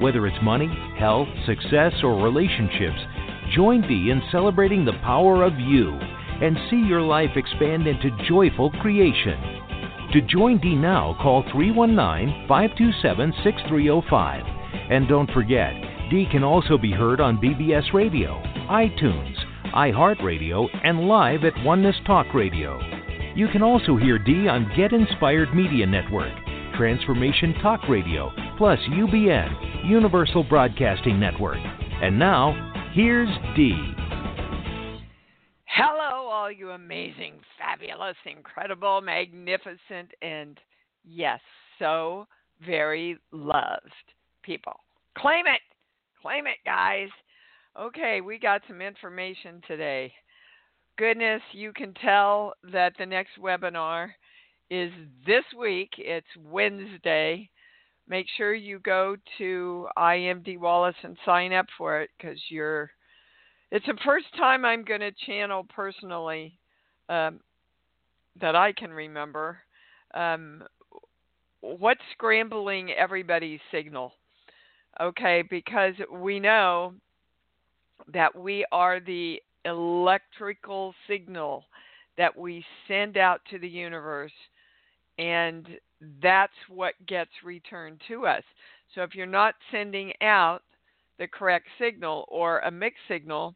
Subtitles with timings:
[0.00, 0.68] Whether it's money,
[0.98, 2.98] health, success, or relationships,
[3.54, 5.90] join Dee in celebrating the power of you
[6.40, 9.38] and see your life expand into joyful creation.
[10.12, 14.44] To join Dee now, call 319 527 6305.
[14.90, 15.74] And don't forget,
[16.10, 19.34] Dee can also be heard on BBS Radio, iTunes,
[19.74, 22.80] iHeartRadio, and live at Oneness Talk Radio.
[23.34, 26.32] You can also hear Dee on Get Inspired Media Network,
[26.76, 31.58] Transformation Talk Radio, plus UBN, Universal Broadcasting Network.
[32.02, 33.94] And now, here's Dee.
[35.64, 40.58] Hello, all you amazing, fabulous, incredible, magnificent, and
[41.04, 41.40] yes,
[41.78, 42.26] so
[42.66, 43.92] very loved
[44.42, 44.80] people.
[45.16, 45.60] Claim it!
[46.20, 47.08] Claim it, guys.
[47.80, 50.12] Okay, we got some information today
[50.98, 54.08] goodness, you can tell that the next webinar
[54.68, 54.90] is
[55.24, 55.90] this week.
[55.96, 57.48] It's Wednesday.
[58.08, 62.90] Make sure you go to iamdeewallace and sign up for it because you're.
[63.70, 66.58] It's the first time I'm going to channel personally
[67.10, 67.40] um,
[68.40, 69.58] that I can remember.
[70.14, 70.64] Um,
[71.60, 74.12] what's scrambling everybody's signal?
[75.00, 76.94] Okay, because we know
[78.12, 81.64] that we are the electrical signal
[82.16, 84.32] that we send out to the universe,
[85.18, 85.66] and
[86.22, 88.42] that's what gets returned to us.
[88.94, 90.62] So if you're not sending out
[91.18, 93.54] the correct signal or a mixed signal,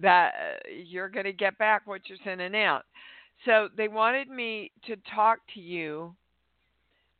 [0.00, 2.82] that uh, you're going to get back what you're sending out.
[3.44, 6.14] So they wanted me to talk to you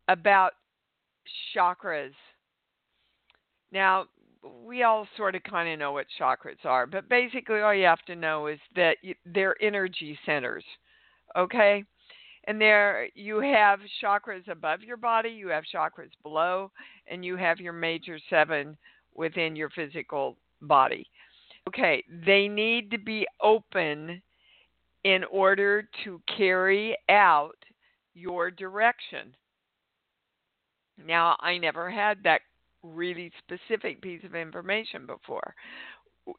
[0.08, 0.52] about
[1.56, 2.12] chakras.
[3.72, 4.06] Now,
[4.64, 8.04] we all sort of kind of know what chakras are, but basically all you have
[8.06, 10.64] to know is that they're energy centers.
[11.36, 11.84] Okay?
[12.46, 16.70] And there you have chakras above your body, you have chakras below,
[17.06, 18.76] and you have your major 7
[19.14, 21.06] within your physical body.
[21.68, 24.20] Okay, they need to be open
[25.04, 27.56] in order to carry out
[28.14, 29.34] your direction.
[31.04, 32.42] Now, I never had that
[32.82, 35.54] really specific piece of information before.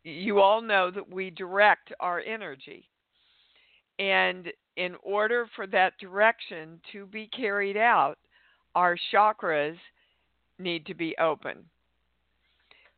[0.03, 2.87] You all know that we direct our energy.
[3.99, 8.17] And in order for that direction to be carried out,
[8.75, 9.77] our chakras
[10.59, 11.65] need to be open.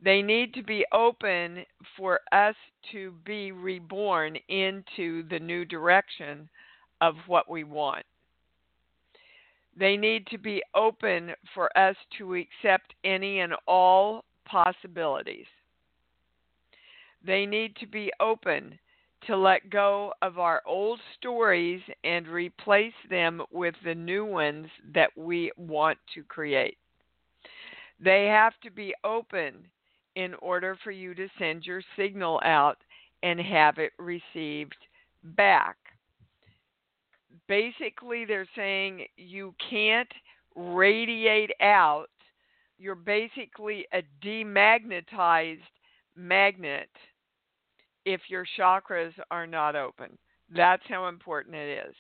[0.03, 1.65] They need to be open
[1.95, 2.55] for us
[2.91, 6.49] to be reborn into the new direction
[7.01, 8.05] of what we want.
[9.75, 15.45] They need to be open for us to accept any and all possibilities.
[17.23, 18.79] They need to be open
[19.25, 25.09] to let go of our old stories and replace them with the new ones that
[25.17, 26.77] we want to create.
[27.99, 29.55] They have to be open
[30.15, 32.77] in order for you to send your signal out
[33.23, 34.75] and have it received
[35.23, 35.77] back
[37.47, 40.11] basically they're saying you can't
[40.55, 42.07] radiate out.
[42.77, 45.59] You're basically a demagnetized
[46.15, 46.89] magnet
[48.07, 50.17] if your chakras are not open.
[50.55, 51.95] That's how important it is.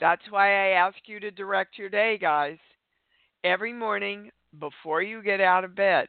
[0.00, 2.58] That's why I ask you to direct your day, guys.
[3.44, 6.08] Every morning before you get out of bed,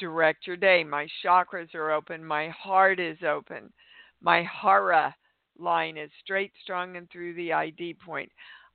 [0.00, 0.82] direct your day.
[0.82, 2.24] My chakras are open.
[2.24, 3.72] My heart is open.
[4.20, 5.14] My hara
[5.56, 8.30] line is straight, strong, and through the ID point.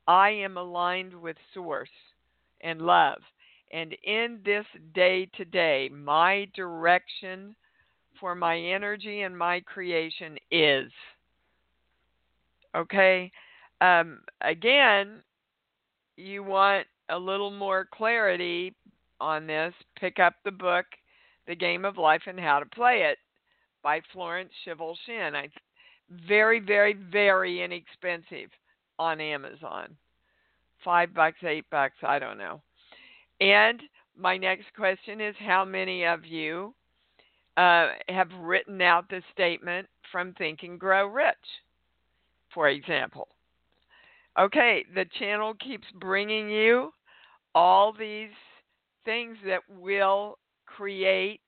[0.08, 1.90] I am aligned with Source
[2.62, 3.20] and love.
[3.74, 4.66] And in this
[4.96, 7.54] day to day, my direction
[8.22, 10.90] for my energy and my creation is.
[12.78, 13.30] Okay?
[13.82, 15.22] Um, again,
[16.16, 18.74] you want a little more clarity
[19.20, 20.86] on this, pick up the book,
[21.48, 23.18] The Game of Life and How to Play It
[23.84, 25.36] by Florence Scovel Shinn.
[25.36, 25.50] I
[26.28, 28.50] very, very, very inexpensive
[29.00, 29.96] on Amazon.
[30.84, 32.62] Five bucks, eight bucks, I don't know.
[33.40, 33.82] And
[34.18, 36.74] my next question is how many of you
[37.58, 41.36] uh, have written out the statement from Think and Grow Rich,
[42.54, 43.28] for example?
[44.40, 46.94] Okay, the channel keeps bringing you
[47.54, 48.30] all these
[49.04, 51.42] things that will create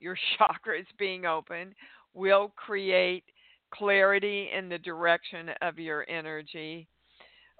[0.00, 1.74] your chakras being open
[2.14, 3.24] will create
[3.72, 6.86] clarity in the direction of your energy.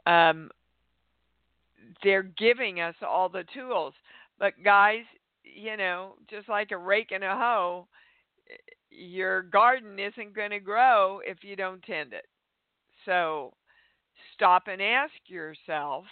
[0.06, 0.50] Um,
[2.03, 3.94] they're giving us all the tools.
[4.38, 5.05] But, guys,
[5.44, 7.86] you know, just like a rake and a hoe,
[8.90, 12.26] your garden isn't going to grow if you don't tend it.
[13.04, 13.52] So,
[14.34, 16.04] stop and ask yourself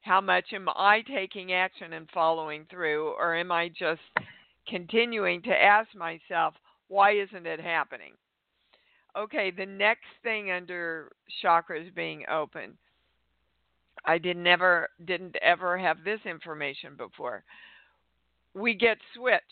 [0.00, 4.00] how much am I taking action and following through, or am I just
[4.68, 6.54] continuing to ask myself,
[6.88, 8.12] why isn't it happening?
[9.16, 11.12] Okay, the next thing under
[11.44, 12.76] chakras being open.
[14.04, 17.44] I did never didn't ever have this information before.
[18.54, 19.42] We get switched.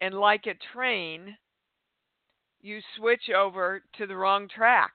[0.00, 1.36] And like a train,
[2.60, 4.92] you switch over to the wrong track.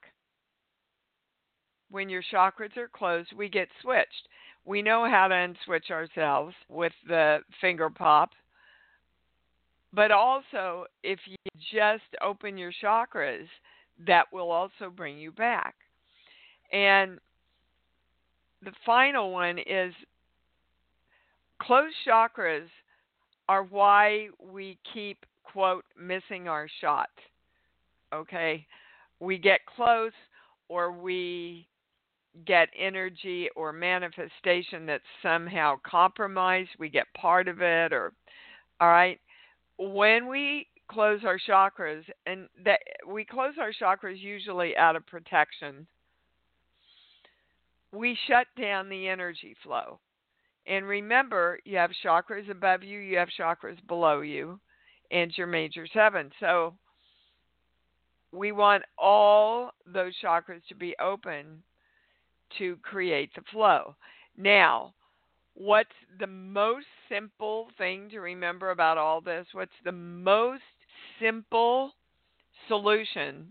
[1.90, 4.28] When your chakras are closed, we get switched.
[4.64, 8.32] We know how to unswitch ourselves with the finger pop
[9.94, 11.36] but also, if you
[11.74, 13.48] just open your chakras,
[14.08, 15.76] that will also bring you back.
[16.72, 17.20] And
[18.64, 19.94] the final one is
[21.62, 22.68] closed chakras
[23.52, 27.10] are why we keep, quote, missing our shot.
[28.14, 28.66] Okay?
[29.20, 30.14] We get close
[30.70, 31.68] or we
[32.46, 36.70] get energy or manifestation that's somehow compromised.
[36.80, 38.14] We get part of it or,
[38.80, 39.20] all right?
[39.82, 45.88] when we close our chakras, and that we close our chakras usually out of protection,
[47.92, 50.00] we shut down the energy flow.
[50.68, 54.60] And remember, you have chakras above you, you have chakras below you,
[55.10, 56.32] and your major seven.
[56.40, 56.76] So
[58.32, 61.64] we want all those chakras to be open
[62.58, 63.96] to create the flow.
[64.38, 64.94] Now,
[65.54, 69.48] what's the most simple thing to remember about all this?
[69.54, 70.64] What's the most
[71.22, 71.92] simple
[72.68, 73.48] solution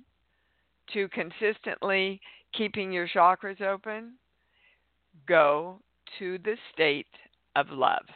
[0.93, 2.21] to consistently
[2.57, 4.15] keeping your chakras open?
[5.27, 5.81] Go
[6.19, 7.07] to the state
[7.57, 8.07] of love.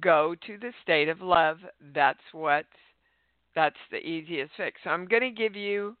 [0.00, 1.58] Go to the state of love.
[1.94, 2.66] That's what
[3.54, 4.80] that's the easiest fix.
[4.82, 5.96] So I'm going to give you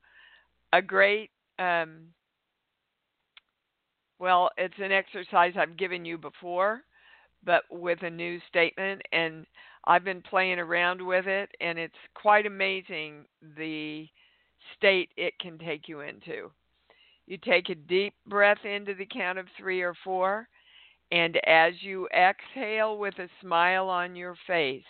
[0.72, 2.08] a great um,
[4.18, 6.80] well, it's an exercise I've given you before,
[7.44, 9.44] but with a new statement, and
[9.86, 13.26] I've been playing around with it, and it's quite amazing
[13.56, 14.06] the
[14.76, 16.50] state it can take you into.
[17.26, 20.48] You take a deep breath into the count of three or four,
[21.10, 24.82] and as you exhale with a smile on your face,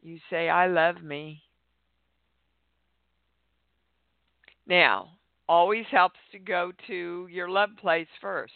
[0.00, 1.42] you say, I love me.
[4.66, 5.18] Now,
[5.48, 8.52] always helps to go to your love place first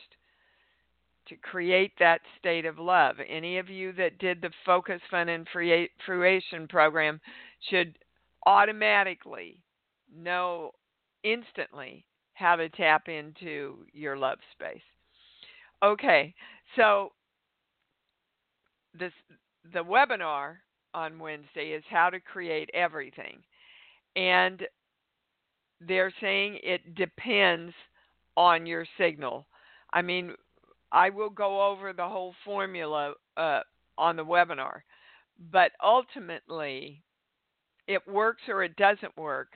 [1.28, 3.16] to create that state of love.
[3.26, 7.20] Any of you that did the Focus Fun and Fruition program
[7.70, 7.96] should
[8.44, 9.58] automatically
[10.14, 10.72] know
[11.22, 12.04] instantly
[12.34, 14.82] how to tap into your love space.
[15.82, 16.34] Okay,
[16.76, 17.12] so
[18.98, 19.12] this
[19.72, 20.56] the webinar
[20.94, 23.38] on Wednesday is how to create everything.
[24.16, 24.62] And
[25.80, 27.72] they're saying it depends
[28.36, 29.46] on your signal.
[29.92, 30.34] I mean,
[30.90, 33.60] I will go over the whole formula uh,
[33.98, 34.80] on the webinar,
[35.50, 37.02] but ultimately,
[37.88, 39.48] it works or it doesn't work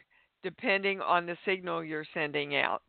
[0.47, 2.85] depending on the signal you're sending out.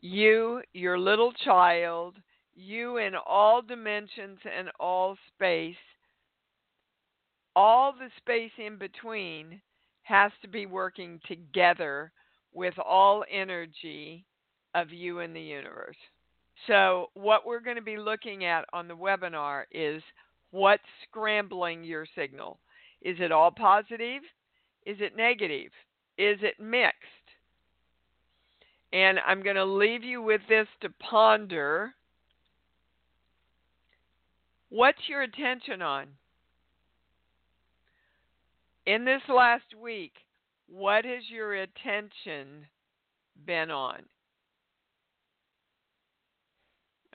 [0.00, 2.14] You, your little child,
[2.54, 5.74] you in all dimensions and all space,
[7.56, 9.60] all the space in between
[10.04, 12.12] has to be working together
[12.54, 14.24] with all energy
[14.76, 15.96] of you in the universe.
[16.68, 20.00] So, what we're going to be looking at on the webinar is
[20.52, 22.60] what's scrambling your signal.
[23.02, 24.22] Is it all positive?
[24.86, 25.72] Is it negative?
[26.18, 26.96] Is it mixed?
[28.92, 31.92] And I'm going to leave you with this to ponder.
[34.68, 36.08] What's your attention on?
[38.86, 40.12] in this last week,
[40.68, 42.66] what has your attention
[43.44, 44.02] been on?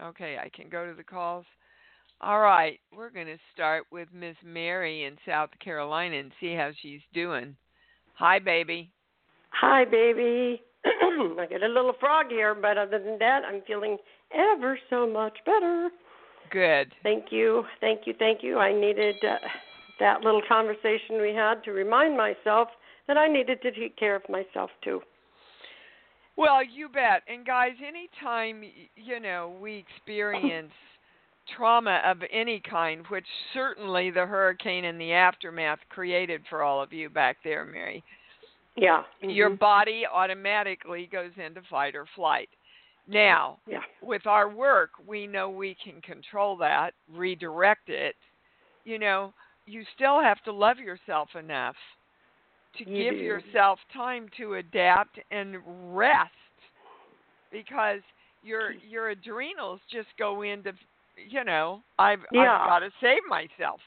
[0.02, 1.46] Okay, I can go to the calls.
[2.20, 6.72] All right, we're going to start with Miss Mary in South Carolina and see how
[6.82, 7.56] she's doing.
[8.22, 8.92] Hi, baby.
[9.50, 10.62] Hi, baby.
[10.86, 13.98] I get a little frog here, but other than that, I'm feeling
[14.32, 15.90] ever so much better.
[16.52, 16.94] Good.
[17.02, 17.64] Thank you.
[17.80, 18.14] Thank you.
[18.20, 18.60] Thank you.
[18.60, 19.16] I needed.
[19.28, 19.38] Uh,
[20.00, 22.68] that little conversation we had to remind myself
[23.08, 25.02] that I needed to take care of myself too.
[26.38, 27.24] Well, you bet.
[27.28, 28.62] And guys, anytime
[28.96, 30.74] you know we experience
[31.56, 36.92] trauma of any kind, which certainly the hurricane and the aftermath created for all of
[36.94, 38.04] you back there, Mary,
[38.76, 39.04] Yeah.
[39.22, 39.60] your mhm.
[39.60, 42.50] body automatically goes into fight or flight.
[43.08, 43.84] Now, Yeah.
[44.02, 48.16] with our work, we know we can control that, redirect it.
[48.86, 49.34] You know,
[49.66, 51.78] you still have to love yourself enough
[52.74, 53.24] to You give do.
[53.24, 55.62] yourself time to adapt and
[55.96, 56.32] rest
[57.52, 58.02] because
[58.44, 60.74] your your adrenals just go into
[61.30, 62.58] you know, I've Yeah.
[62.62, 63.82] I've got to save myself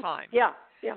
[0.00, 0.28] time.
[0.32, 0.52] Yeah,
[0.82, 0.96] yeah.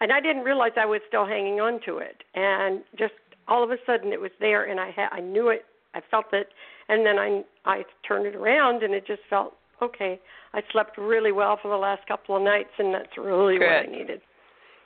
[0.00, 3.14] And I didn't realize I was still hanging on to it, and just
[3.48, 6.26] all of a sudden it was there, and I ha- I knew it, I felt
[6.32, 6.48] it,
[6.88, 10.20] and then I I turned it around, and it just felt okay.
[10.54, 13.86] I slept really well for the last couple of nights, and that's really what I
[13.86, 14.20] needed.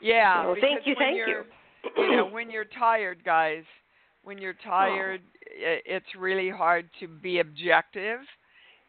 [0.00, 0.45] Yeah.
[0.45, 1.45] So thank you, thank you.
[1.97, 3.64] you know, when you're tired, guys,
[4.25, 4.69] when you're Oh.
[4.69, 5.21] tired,
[5.64, 8.21] i it's really hard to be objective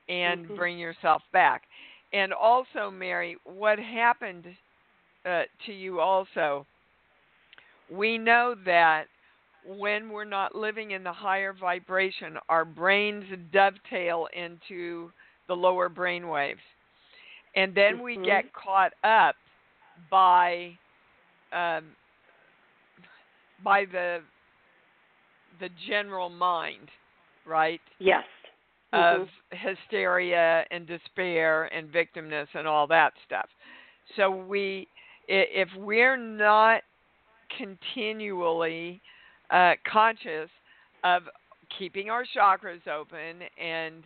[0.09, 0.55] and Mhm.
[0.55, 1.63] bring yourself back.
[2.13, 4.47] And also, Mary, what happened
[5.25, 6.65] uh, to you also,
[7.89, 9.05] we know that
[9.65, 15.11] when we're not living in the higher vibration, our brains dovetail into
[15.47, 16.61] the lower brain waves.
[17.55, 18.25] And then we Mhm.
[18.25, 19.35] get caught up
[20.09, 20.77] by
[21.51, 21.95] um,
[23.63, 24.21] by the
[25.59, 26.89] the general mind,
[27.45, 27.81] right?
[27.99, 28.23] yes.
[28.93, 29.57] Of Mhm.
[29.57, 33.49] hysteria and despair and victimness and all that stuff.
[34.15, 34.87] So we,
[35.27, 36.83] if we're not
[37.57, 39.01] continually
[39.49, 40.49] uh, conscious
[41.03, 41.29] of
[41.77, 44.03] keeping our chakras open and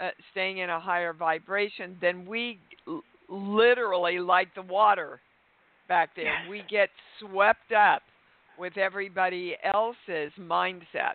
[0.00, 2.58] uh, staying in a higher vibration, then we
[3.28, 5.20] literally, like the water
[5.88, 6.48] back there, Yes.
[6.48, 8.02] we get swept up
[8.58, 11.14] with everybody else's mindset.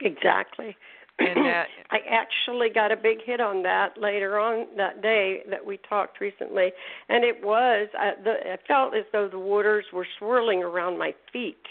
[0.00, 0.76] Exactly.
[1.20, 5.64] And that, I actually got a big hit on that later on that day that
[5.64, 6.70] we talked recently,
[7.08, 11.14] and it was I, the, I felt as though the waters were swirling around my
[11.32, 11.62] feet,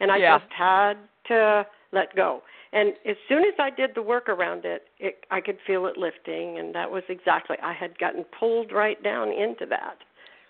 [0.00, 0.38] and I Yeah.
[0.38, 0.94] just had
[1.28, 2.42] to let go.
[2.74, 5.98] And as soon as I did the work around it, it, I could feel it
[5.98, 9.98] lifting, and that was exactly I had gotten pulled right down into that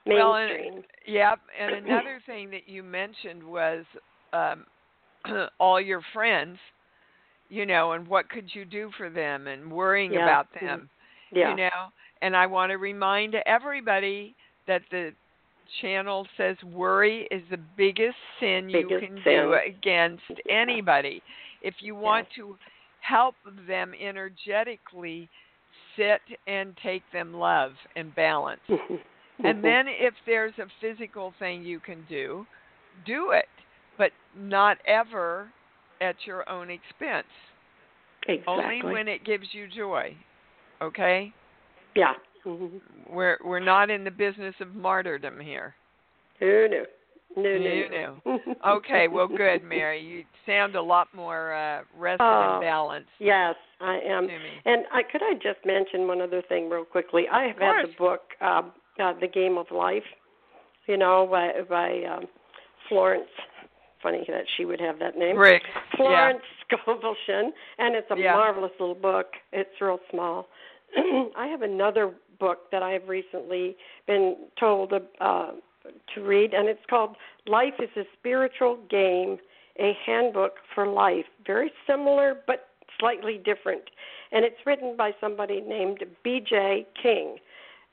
[0.07, 0.85] Well, and- mainstream.
[1.07, 3.85] Yep, and another thing that you mentioned was
[4.33, 4.67] um,
[5.59, 6.59] all your friends,
[7.52, 10.61] you know, and what could you do for them, and worrying Yeah, about mhm.
[10.61, 10.90] them,
[11.30, 11.50] yeah.
[11.50, 11.92] you know.
[12.23, 14.35] And I want to remind everybody
[14.66, 15.12] that the
[15.80, 21.23] channel says worry is the biggest sin you Biggest can do against anybody.
[21.61, 22.56] If you want to
[23.00, 23.35] help
[23.66, 25.28] them energetically,
[25.94, 28.62] sit and take them love and balance.
[29.44, 32.47] And then if there's a physical thing you can do,
[33.04, 33.49] do it,
[33.99, 35.49] but not ever
[36.02, 37.26] at your own expense.
[38.28, 38.80] exactly.
[38.80, 40.16] Only when it gives you joy.
[40.80, 41.32] Okay?
[41.94, 42.14] yeah.
[42.44, 42.80] Mhm.
[43.09, 45.76] We're we're not in the business of martyrdom here.
[46.40, 46.85] Who knew?
[47.37, 48.21] No, no.
[48.26, 48.54] knew.
[48.66, 50.00] Okay, well good, Mary.
[50.00, 54.28] You sound a lot more uh rested Oh, and balanced Yes, I am.
[54.64, 57.28] And I could I just mention one other thing real quickly.
[57.28, 58.62] I have had the book uh,
[59.00, 60.02] uh, The Game of Life,
[60.87, 62.26] you know, by by um,
[62.88, 63.30] Florence.
[64.02, 65.37] Funny that she would have that name.
[65.37, 65.62] Rick.
[65.97, 68.35] Florence Scovel Shinn, and it's a Yeah.
[68.35, 69.37] marvelous little book.
[69.52, 70.49] It's real small.
[70.97, 75.52] I have another book that I have recently been told uh,
[76.14, 77.16] to read, and it's called
[77.47, 79.38] Life is a Spiritual Game,
[79.78, 81.26] a Handbook for Life.
[81.47, 82.68] Very similar, but
[82.99, 83.82] slightly different.
[84.32, 86.87] And it's written by somebody named B.J.
[87.00, 87.37] King.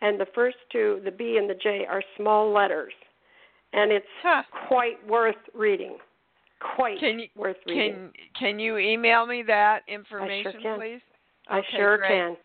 [0.01, 2.93] And the first two, the B and the J, are small letters.
[3.73, 4.43] And it's Huh.
[4.67, 5.97] quite worth reading.
[6.75, 7.93] Quite Can you worth reading.
[8.13, 10.77] can can you email me that information can.
[10.79, 11.01] please?
[11.47, 12.09] I Okay, sure great.
[12.09, 12.37] can.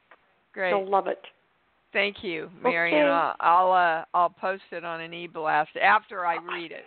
[0.52, 0.70] Great.
[0.70, 1.20] You'll love it.
[1.92, 3.02] Thank you, Mary, Okay.
[3.02, 6.84] I'll I'll, uh, I'll post it on an e-blast after I read it.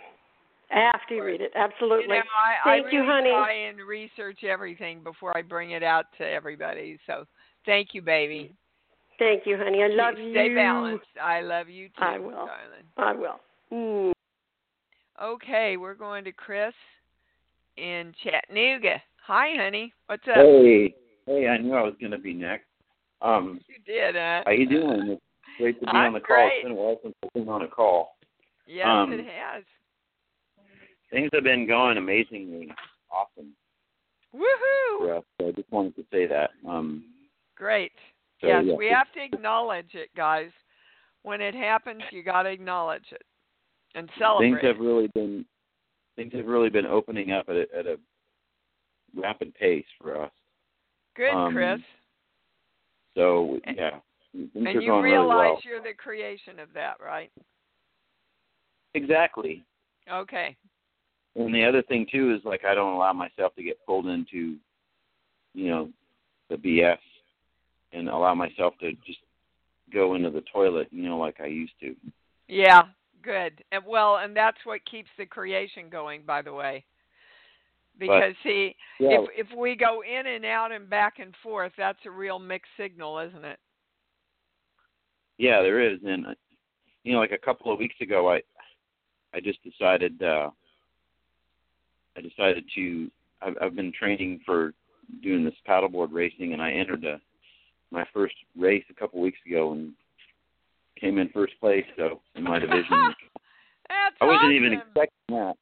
[0.69, 2.15] After you read it, absolutely.
[2.15, 3.29] You know, I, Thank I you, really honey.
[3.29, 6.99] try and research everything before I bring it out to everybody.
[7.07, 7.23] So,
[7.65, 8.53] thank you, baby.
[9.17, 9.81] Thank you, honey.
[9.81, 10.31] I love Stay you.
[10.33, 11.05] Stay balanced.
[11.21, 12.31] I love you too, I will.
[12.31, 12.85] darling.
[12.97, 13.39] I will.
[13.71, 14.11] Mm.
[15.21, 16.73] Okay, we're going to Chris
[17.75, 19.01] in Chattanooga.
[19.25, 19.91] Hi, honey.
[20.05, 20.35] What's up?
[20.35, 20.93] Hey,
[21.25, 22.65] hey, I knew I was going to be next.
[23.23, 24.43] Um, You did, huh?
[24.45, 25.09] how you doing?
[25.09, 25.21] It's
[25.57, 26.35] great to be I'm on the call.
[26.35, 26.51] great.
[26.57, 28.15] It's been a while since I've been on a call.
[28.67, 29.63] Yes, um, it has.
[31.09, 32.69] Things have been going amazingly
[33.11, 33.53] awesome
[34.35, 35.17] Woohoo!
[35.17, 35.23] us.
[35.41, 36.51] So I just wanted to say that.
[36.67, 37.05] Um,
[37.55, 37.93] Great.
[38.39, 38.75] so, yes, yeah.
[38.75, 40.51] we have to acknowledge it, guys.
[41.23, 43.23] When it happens, you got to acknowledge it
[43.95, 44.49] and celebrate.
[44.49, 45.45] Things have really been
[46.15, 47.97] things have really been opening up at a, at a
[49.15, 50.31] rapid pace for us.
[51.15, 51.79] Good, um, Chris.
[53.15, 53.99] So yeah,
[54.33, 55.59] Things and are you going realize really well.
[55.63, 57.31] you're the creation of that, right?
[58.93, 59.63] Exactly.
[60.11, 60.55] Okay.
[61.35, 64.55] And the other thing too is like I don't allow myself to get pulled into,
[65.53, 65.89] you know,
[66.49, 66.97] the BS,
[67.93, 69.19] and allow myself to just
[69.93, 71.95] go into the toilet, you know, like I used to.
[72.47, 72.83] Yeah,
[73.23, 73.63] good.
[73.71, 76.83] And well, and that's what keeps the creation going, by the way.
[77.99, 79.21] Because see, Yeah.
[79.21, 82.71] if if we go in and out and back and forth, that's a real mixed
[82.77, 83.59] signal, isn't it?
[85.37, 86.35] Yeah, there is, and uh,
[87.03, 88.41] you know, like a couple of weeks ago, I
[89.33, 90.49] I just decided uh
[92.15, 94.73] I decided to I've, I've been training for
[95.23, 97.19] doing this paddleboard racing, and I entered a,
[97.91, 99.93] my first race a couple of weeks ago and
[100.99, 101.85] came in first place.
[101.95, 102.85] So in my division,
[103.89, 105.53] That's I wasn't even expecting that.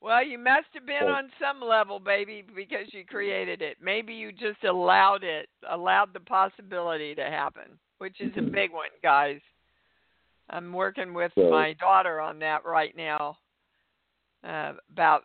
[0.00, 1.12] Well, you must have been Oh.
[1.12, 3.78] on some level, baby, because you created it.
[3.80, 8.52] Maybe you just allowed it, allowed the possibility to happen, which is a Mhm.
[8.52, 9.40] big one, guys.
[10.50, 13.38] I'm working with So- my daughter on that right now
[14.44, 15.24] uh, about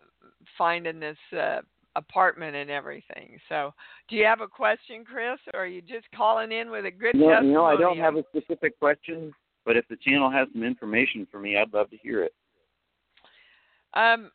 [0.58, 1.62] finding this uh,
[1.96, 3.38] apartment and everything.
[3.50, 3.74] So,
[4.10, 7.16] do you have a question, Chris, or are you just calling in with a good
[7.16, 7.54] No, testimony?
[7.54, 9.32] know, I don't have a specific question,
[9.66, 12.34] but if the channel has some information for me, I'd love to hear it.
[13.94, 14.32] Um,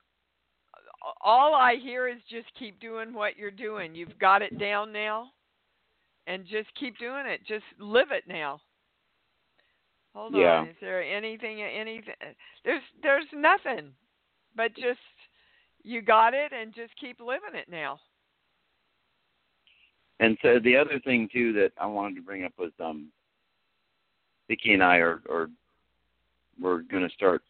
[1.20, 3.94] all I hear is just keep doing what you're doing.
[3.94, 5.30] You've got it down now,
[6.26, 7.40] and just keep doing it.
[7.46, 8.60] Just live it now.
[10.14, 10.60] Hold Yeah.
[10.60, 10.68] on.
[10.68, 11.62] Is there anything?
[11.62, 12.14] Anything?
[12.64, 13.94] There's there's nothing,
[14.54, 15.00] but just
[15.88, 17.98] you got it, and just keep living it now.
[20.20, 23.08] And so the other thing too that I wanted to bring up was um
[24.48, 25.48] Vicky and I are are
[26.60, 27.42] we're gonna start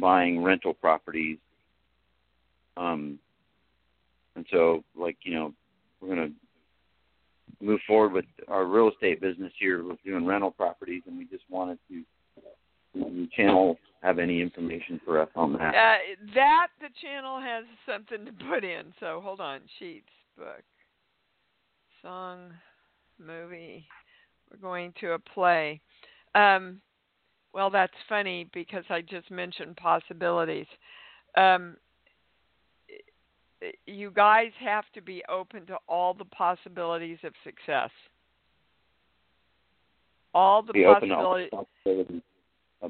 [0.00, 1.38] buying rental properties.
[2.76, 3.18] Um
[4.34, 5.54] and so like, you know,
[6.00, 6.30] we're gonna
[7.60, 11.44] move forward with our real estate business here with doing rental properties and we just
[11.50, 12.02] wanted to
[12.94, 15.74] the channel have any information for us on that?
[15.74, 15.96] Uh,
[16.34, 18.92] that the channel has something to put in.
[19.00, 19.60] So hold on.
[19.78, 20.62] Sheets, book,
[22.02, 22.52] song,
[23.18, 23.86] movie.
[24.50, 25.80] We're going to a play.
[26.34, 26.80] Um,
[27.52, 30.66] well, that's funny because I just mentioned possibilities.
[31.36, 31.76] Um,
[33.86, 37.90] you guys have to be open to all the possibilities of success.
[40.34, 42.22] All the to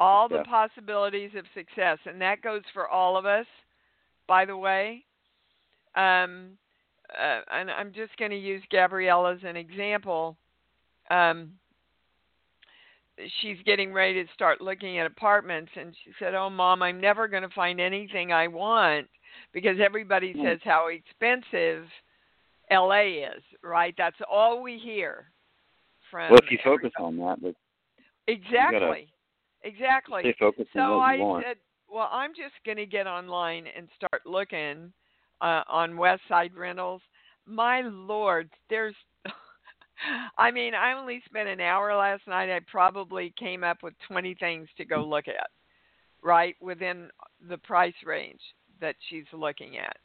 [0.00, 1.54] all the possibilities of success.
[1.54, 3.46] possibilities of success and that goes for all of us
[4.26, 5.04] by the way.
[5.94, 6.50] Um,
[7.18, 10.36] uh, and i'm just going to use gabrielle as an example.
[11.10, 11.52] Um,
[13.40, 17.26] she's getting ready to start looking at apartments and she said oh mom i'm never
[17.26, 19.08] going to find anything i want
[19.52, 20.44] because everybody Hmm.
[20.44, 21.86] says how expensive
[22.70, 23.94] la is right?
[23.96, 25.30] That's all we hear
[26.10, 27.54] from well, if you every- focus on that, but
[28.26, 29.08] exactly
[29.62, 31.44] exactly stay focused on so what I want.
[31.46, 31.56] said,
[31.90, 34.92] well, I'm just going to get online and start looking
[35.40, 37.02] uh, on West Side Rentals.
[37.46, 38.94] My lord, there's.
[40.38, 42.54] I mean, I only spent an hour last night.
[42.54, 45.48] I probably came up with 20 things to go look at,
[46.22, 47.08] right within
[47.48, 48.40] the price range
[48.80, 49.96] that she's looking at.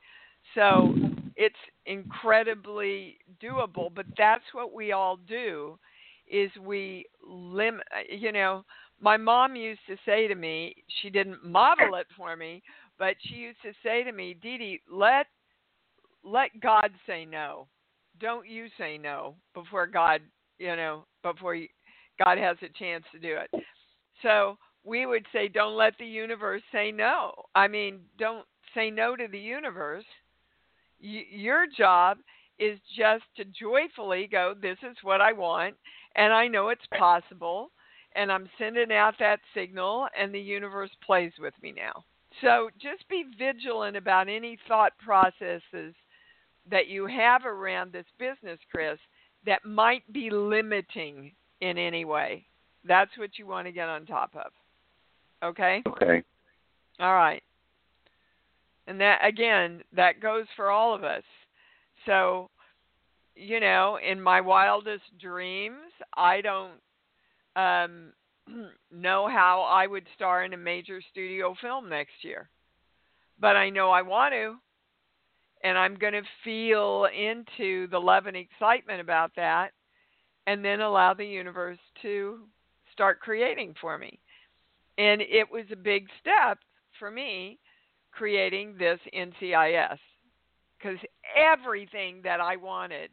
[0.56, 0.96] So
[1.36, 5.78] it's incredibly doable, but that's what we all do
[6.30, 8.64] is we limit you know
[9.04, 12.64] my mom used to say to me, she didn't model it for me,
[12.98, 15.28] but she used to say to me, Dee Dee, let
[16.24, 17.68] let God say no.
[18.22, 20.22] Don't you say no before God,
[20.58, 21.58] you know, before
[22.18, 23.64] God has a chance to do it.
[24.22, 27.34] So we would say, don't let the universe say no.
[27.56, 30.06] I mean, don't say no to the universe.
[31.02, 32.20] Y- your job
[32.58, 35.76] is just to joyfully go, this is what I want,
[36.16, 37.72] and I know it's possible
[38.16, 42.04] and I'm sending out that signal, and the universe plays with me now.
[42.42, 45.94] So just be vigilant about any thought processes
[46.70, 48.98] that you have around this business, Chris,
[49.46, 52.46] that might be limiting in any way.
[52.86, 54.52] That's what you want to get on top of.
[55.44, 55.82] Okay?
[55.88, 56.24] Okay.
[57.00, 57.44] All right.
[58.88, 61.24] And that again, that goes for all of us.
[62.06, 62.50] So,
[63.36, 66.74] you know, in my wildest dreams, I don't
[67.56, 68.14] um,
[68.92, 72.50] know how I would star in a major studio film next year.
[73.40, 74.56] But I know I want to.
[75.64, 79.70] And I'm going to feel into the love and excitement about that
[80.46, 82.40] and then allow the universe to
[82.92, 84.20] start creating for me.
[84.98, 86.60] And it was a big step
[87.00, 87.60] for me
[88.12, 89.98] creating this NCIS
[90.78, 91.00] because
[91.36, 93.12] everything that I wanted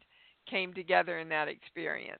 [0.49, 2.19] came together in that experience.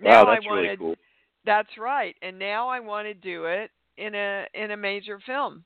[0.00, 0.96] Wow, Now that's I wanted really cool.
[1.44, 2.14] that's right.
[2.22, 5.64] And now I want to do it in a in a major film.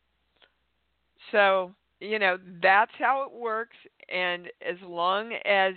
[1.32, 3.76] So, you know, that's how it works
[4.10, 5.74] and as long as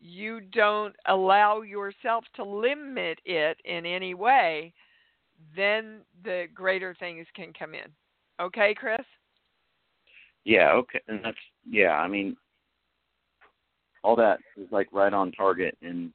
[0.00, 4.72] you don't allow yourself to limit it in any way,
[5.56, 7.90] then the greater things can come in.
[8.40, 9.00] Okay, Chris?
[10.44, 11.36] Yeah, okay, and that's
[11.68, 11.92] yeah.
[11.92, 12.36] I mean,
[14.02, 16.12] all that is like right on target, and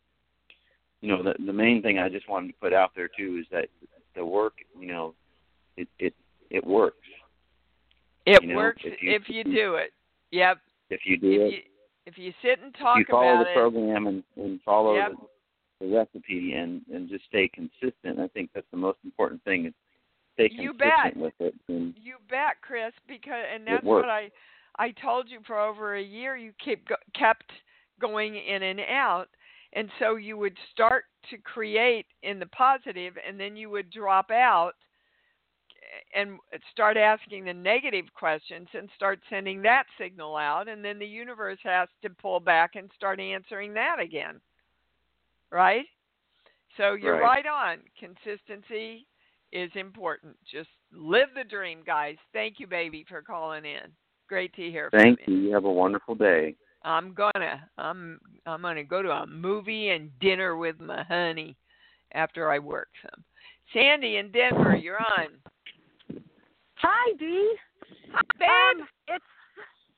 [1.04, 3.46] you know, the the main thing I just wanted to put out there too is
[3.52, 3.68] that
[4.16, 5.14] the work, you know,
[5.76, 6.14] it it
[6.50, 6.96] it works
[8.26, 9.92] It You know, works if you- if you do it.
[10.32, 10.60] Yep.
[10.90, 11.54] if you do If it.
[11.56, 11.62] you
[12.06, 15.12] if you sit and talk you follow about the it, program and, and follow Yep.
[15.80, 18.20] the, the recipe and and just stay consistent.
[18.20, 19.74] I think that's the most important thing is
[20.36, 21.18] stay You consistent bet.
[21.18, 21.56] with it.
[21.68, 24.32] And You bet, Chris, because and that's what I
[24.80, 26.38] I told you for over a year.
[26.38, 27.52] You keep go, kept
[28.00, 29.28] going in and out,
[29.74, 34.32] and so you would start to create in the positive, and then you would drop
[34.32, 34.74] out
[36.16, 36.40] and
[36.72, 41.60] start asking the negative questions and start sending that signal out, and then the universe
[41.64, 44.40] has to pull back and start answering that again.
[45.52, 45.86] Right?
[46.78, 47.44] So you're Right.
[47.44, 47.80] right on.
[48.00, 49.08] Consistency
[49.52, 50.36] is important.
[50.44, 52.18] Just live the dream, guys.
[52.32, 53.96] Thank you, baby, for calling in.
[54.28, 55.40] Great to hear thank from you.
[55.40, 56.56] Thank you have a wonderful day.
[56.84, 61.56] I'm gonna I'm I'm gonna go to a movie and dinner with my honey
[62.14, 63.24] after I work some.
[63.74, 65.28] Sandy in Denver, you're on.
[66.76, 67.56] Hi, Dee.
[68.38, 68.50] Babe.
[68.82, 69.26] Um, it's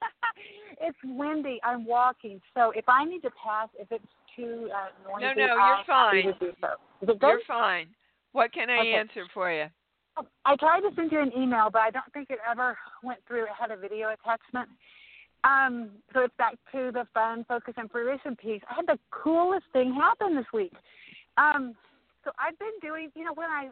[0.82, 1.60] it's windy.
[1.64, 4.04] I'm walking, so if I need to pass, if it's
[4.36, 6.24] too uh, noisy, No, no, you're fine.
[6.24, 6.68] to do so.
[7.02, 7.28] Is it good?
[7.28, 7.88] You're fine.
[8.34, 8.94] What can I Okay.
[8.94, 9.66] answer for you?
[10.46, 13.44] I tried to send you an email, but I don't think it ever went through.
[13.44, 14.70] It had a video attachment.
[15.46, 18.62] Um, so it's back to the fun, focus, and fruition piece.
[18.70, 20.74] I had the coolest thing happen this week.
[21.38, 21.76] Um,
[22.24, 23.70] so I've been doing, you know, when I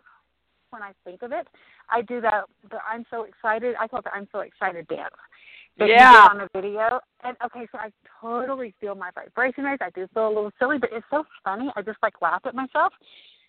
[0.70, 1.48] when I think of it,
[1.90, 2.44] I do that.
[2.70, 3.76] The I'm so excited.
[3.80, 5.16] I call it the I'm so excited dance.
[5.78, 6.30] That you Yeah.
[6.30, 7.00] did on the video.
[7.24, 9.80] And okay, so I totally feel my vibration raise.
[9.82, 11.72] I do feel a little silly, but it's so funny.
[11.76, 12.94] I just like laugh at myself.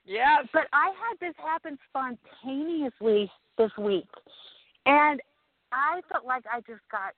[0.07, 0.39] Yeah.
[0.53, 4.09] But I had this happen spontaneously this week.
[4.87, 5.21] And
[5.73, 7.13] I felt like I just got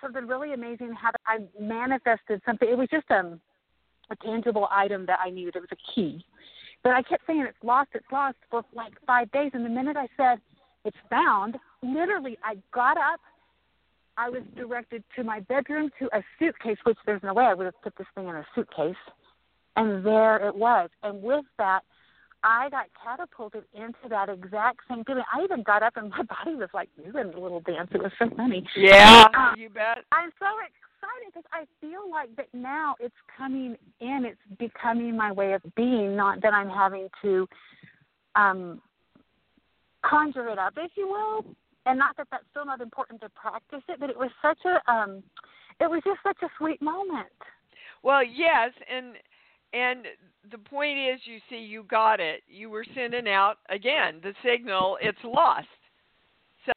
[0.00, 1.20] something really amazing happen.
[1.26, 2.68] I manifested something.
[2.68, 3.40] It was just um,
[4.10, 5.56] a tangible item that I needed.
[5.56, 6.24] It was a key.
[6.82, 9.52] But I kept saying it's lost, it's lost for like five days.
[9.54, 10.38] And the minute I said
[10.84, 13.20] it's found, literally I got up.
[14.16, 17.64] I was directed to my bedroom to a suitcase, which there's no way I would
[17.64, 18.94] have put this thing in a suitcase.
[19.76, 20.88] And there it was.
[21.02, 21.80] And with that,
[22.44, 25.24] I got catapulted into that exact same feeling.
[25.32, 27.88] I even got up and my body was like doing a little dance.
[27.92, 28.64] It was so funny.
[28.76, 30.04] Yeah, Uh, you bet.
[30.12, 34.24] I'm so excited because I feel like that now it's coming in.
[34.26, 37.48] It's becoming my way of being, not that I'm having to
[38.36, 38.82] um,
[40.04, 41.56] conjure it up, if you will.
[41.86, 44.90] And not that that's still not important to practice it, but it was such a,
[44.90, 45.22] um,
[45.80, 47.28] it was just such a sweet moment.
[48.02, 49.16] Well, yes, and
[49.74, 50.06] and
[50.50, 52.42] the point is, you see, you got it.
[52.46, 54.98] You were sending out again the signal.
[55.00, 55.66] It's lost.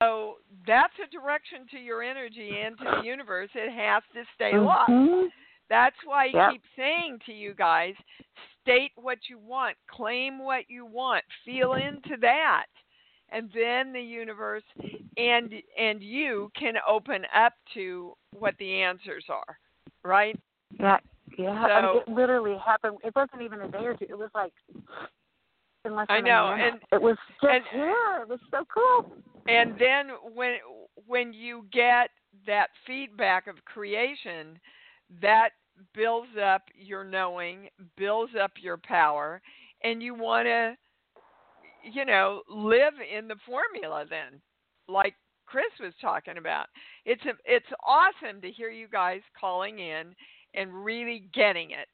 [0.01, 3.49] So that's a direction to your energy and to the universe.
[3.55, 4.91] It has to stay lost.
[4.91, 5.31] Mhm.
[5.69, 6.51] That's why I Yep.
[6.51, 7.95] keep saying to you guys,
[8.61, 12.67] state what you want, claim what you want, feel into that.
[13.29, 14.63] And then the universe
[15.17, 19.59] and and you can open up to what the answers are.
[20.03, 20.39] Right?
[21.37, 21.73] Yeah, yeah.
[21.73, 22.97] I mean, it literally happened.
[23.03, 24.05] It wasn't even a day or two.
[24.09, 24.53] It was like
[25.85, 28.19] in less I know, and- it was just and- here.
[28.21, 29.11] It was so cool.
[29.47, 30.57] and then when
[31.05, 32.09] when you get
[32.45, 34.59] that feedback of creation
[35.21, 35.49] that
[35.93, 39.41] builds up your knowing builds up your power
[39.83, 40.75] and you want to
[41.83, 44.41] you know live in the formula then
[44.87, 45.13] like
[45.45, 46.65] chris was talking about
[47.05, 50.15] it's a, it's awesome to hear you guys calling in
[50.53, 51.87] and really getting it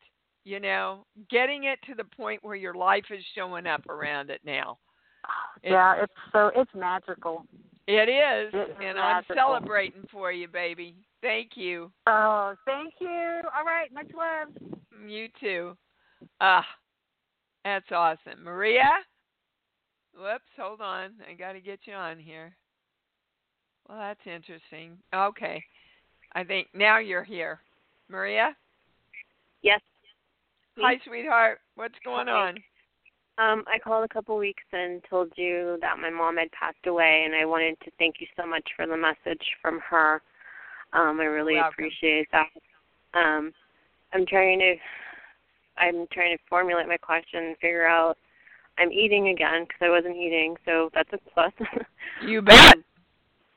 [0.44, 4.42] you know getting it to the point where your life is showing up around it
[4.46, 4.78] now
[5.64, 7.46] yeah, it's so it's magical.
[7.86, 10.96] It is, It is and I'm celebrating for you, baby.
[11.22, 11.92] Thank you.
[12.08, 13.42] Oh, thank you.
[13.58, 14.54] All right, much love.
[15.06, 15.76] You too.
[16.40, 16.66] Ah,
[17.66, 18.44] that's awesome.
[18.44, 18.90] Maria?
[20.16, 21.12] Whoops, hold on.
[21.30, 22.56] I got to get you on here.
[23.90, 24.98] Well, that's interesting.
[25.14, 25.62] Okay.
[26.36, 27.60] I think now you're here.
[28.10, 28.56] Maria?
[29.62, 29.82] Yes.
[30.78, 31.60] Hi, sweetheart.
[31.76, 32.56] What's going on?
[33.38, 37.24] Um, I called a couple weeks and told you that my mom had passed away,
[37.26, 40.22] and I wanted to thank you so much for the message from her.
[40.94, 41.72] Um, I really Welcome.
[41.72, 42.50] appreciate that.
[43.16, 43.52] Um,
[44.14, 44.76] I'm trying to
[45.78, 48.18] I'm trying to formulate my question and figure out.
[48.78, 51.54] I'm eating again because I wasn't eating, so that's a plus.
[52.26, 52.76] You bet.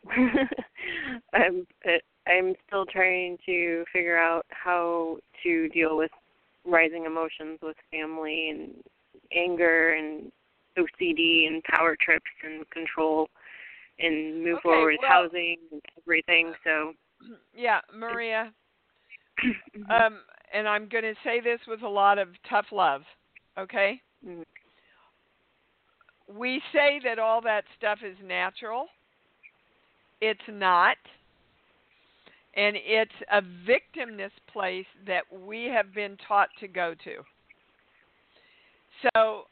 [1.32, 1.66] I'm
[2.26, 6.10] I'm still trying to figure out how to deal with
[6.64, 8.74] rising emotions with family and
[9.32, 10.32] anger and
[10.76, 13.28] OCD and power trips and control
[13.98, 16.52] and move Okay, forward with well- housing and everything.
[16.64, 16.92] So
[17.54, 18.52] Yeah, Maria.
[19.90, 20.20] Um,
[20.54, 23.02] and I'm going to say this with a lot of tough love.
[23.58, 24.00] Okay.
[24.26, 24.44] Mm.
[26.34, 28.86] we say that all that stuff is natural.
[30.22, 30.96] It's not.
[32.56, 37.16] And it's a victimness place that we have been taught to go to.
[39.14, 39.42] So,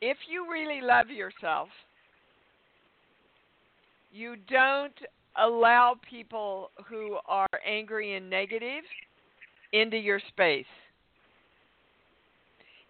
[0.00, 1.68] if you really love yourself,
[4.12, 4.94] you don't
[5.36, 8.84] allow people who are angry and negative
[9.72, 10.66] into your space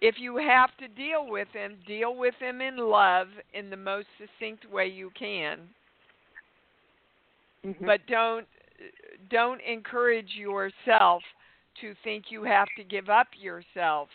[0.05, 4.07] if you have to deal with them, deal with them in love in the most
[4.19, 5.61] succinct way you can.
[7.65, 7.87] mhm.
[7.87, 8.47] But don't
[9.31, 11.23] don't encourage yourself
[11.81, 14.09] to think you have to give up yourself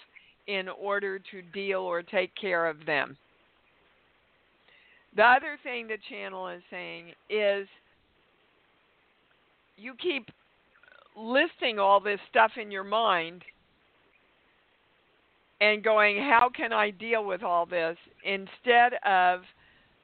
[0.48, 3.18] in order to deal or take care of them.
[5.16, 7.68] The other thing the channel is saying is
[9.78, 10.30] you keep
[11.18, 13.44] listing all this stuff in your mind
[15.62, 17.98] and going, how can I deal with all this?
[18.24, 19.42] Instead of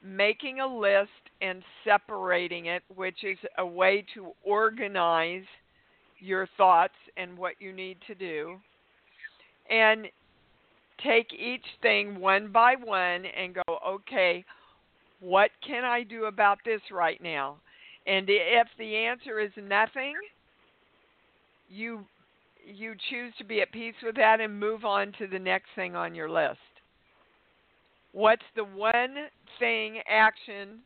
[0.04, 1.10] making a list
[1.41, 5.43] and separating it, which is a way to organize
[6.19, 8.58] your thoughts and what you need to do.
[9.69, 10.08] And
[11.04, 14.45] take each thing one by one and go, okay,
[15.19, 17.58] what can I do about this right now?
[18.08, 20.13] And if the answer is nothing,
[21.69, 22.06] you
[22.65, 25.95] you choose to be at peace with that and move on to the next thing
[25.95, 26.58] on your list.
[28.12, 29.15] What's the one
[29.60, 30.80] thing action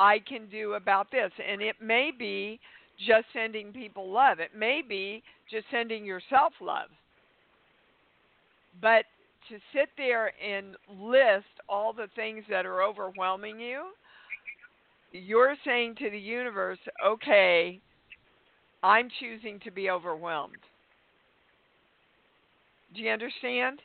[0.00, 1.30] I can do about this?
[1.46, 2.58] And it may be
[3.06, 4.40] just sending people love.
[4.40, 6.88] It may be just sending yourself love.
[8.80, 9.04] But
[9.50, 13.88] to sit there and list all the things that are overwhelming you,
[15.12, 17.78] you're saying to the universe, okay,
[18.82, 20.54] I'm choosing to be overwhelmed.
[22.94, 23.80] Do you understand?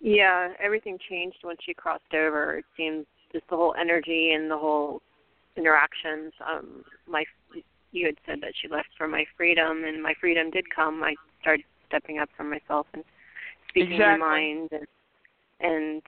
[0.00, 2.58] Yeah, everything changed once she crossed over.
[2.58, 5.02] It seems just the whole energy and the whole
[5.56, 6.32] interactions.
[6.48, 7.24] Um, my
[7.92, 11.02] you had said that she left for my freedom, and my freedom did come.
[11.04, 13.04] I started stepping up for myself and
[13.68, 14.86] speaking my mind, and
[15.60, 16.02] and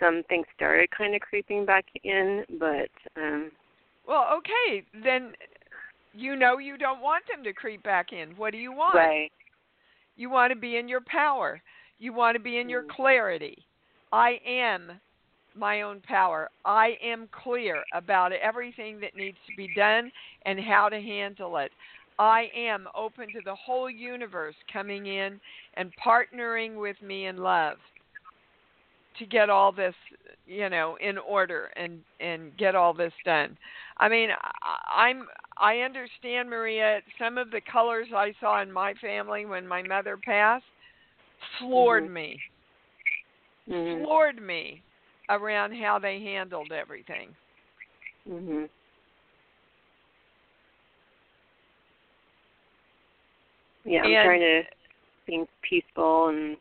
[0.00, 3.50] some things started kind of creeping back in, but um
[4.06, 5.32] Well, okay, then
[6.12, 8.36] you know you don't want them to creep back in.
[8.36, 8.94] What do you want?
[8.96, 9.30] right.
[10.16, 11.62] You want to be in your power.
[11.98, 12.88] You want to be in your Mm.
[12.88, 13.66] clarity.
[14.12, 15.00] I am
[15.56, 16.48] my own power.
[16.64, 20.10] I am clear about everything that needs to be done
[20.44, 21.70] and how to handle it.
[22.18, 25.40] I am open to the whole universe coming in
[25.74, 27.78] and partnering with me in love
[29.18, 29.94] to get all this,
[30.46, 33.56] you know, in order and and get all this done.
[33.98, 38.94] I mean, I- I'm I understand Maria some of the colors I saw in my
[38.94, 40.64] family when my mother passed
[41.58, 42.12] floored Mhm.
[42.12, 42.42] me.
[43.68, 44.04] Mhm.
[44.04, 44.82] Floored me
[45.28, 47.34] around how they handled everything.
[48.28, 48.68] Mhm.
[53.84, 54.64] Yeah, I'm And- trying to
[55.26, 56.56] be peaceful and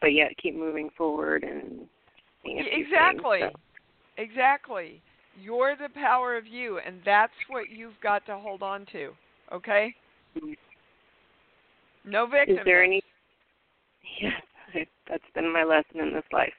[0.00, 1.88] but yet keep moving forward and
[2.42, 3.40] few things, Exactly.
[3.40, 3.52] so.
[4.16, 5.00] Exactly.
[5.40, 9.16] You're the power of you and that's what you've got to hold on to.
[9.52, 9.94] Okay?
[10.36, 10.56] Mhm.
[12.04, 12.58] No victim.
[12.58, 13.02] Is there any?
[14.74, 16.54] Yes, that's been my lesson in this life.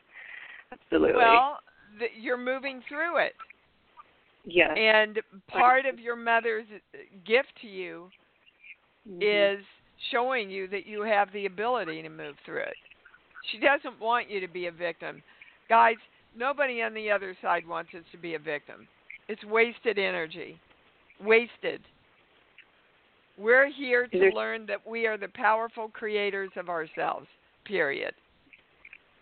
[0.74, 1.18] Absolutely.
[1.18, 1.60] Well,
[2.00, 3.34] th- you're moving through it.
[4.46, 4.76] yes.
[4.78, 6.68] And part of your mother's
[7.26, 8.12] gift to you
[9.08, 9.60] Mhm.
[9.60, 9.66] is
[10.12, 12.78] showing you that you have the ability to move through it.
[13.52, 15.24] She doesn't want you to be a victim.
[15.70, 15.98] Guys,
[16.36, 18.88] nobody on the other side wants us to be a victim.
[19.28, 20.60] It's wasted energy.
[21.20, 21.82] Wasted.
[23.38, 27.28] We're here to learn that we are the powerful creators of ourselves.
[27.66, 28.14] Period.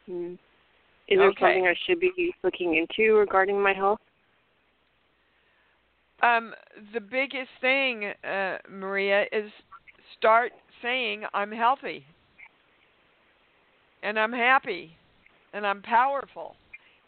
[0.09, 0.37] Mhm.
[1.11, 1.41] Is there Okay.
[1.41, 3.99] something I should be looking into regarding my health?
[6.21, 6.53] Um,
[6.93, 9.51] the biggest thing, uh, Maria, is
[10.17, 12.05] start saying I'm healthy,
[14.03, 14.95] and I'm happy,
[15.53, 16.55] and I'm powerful.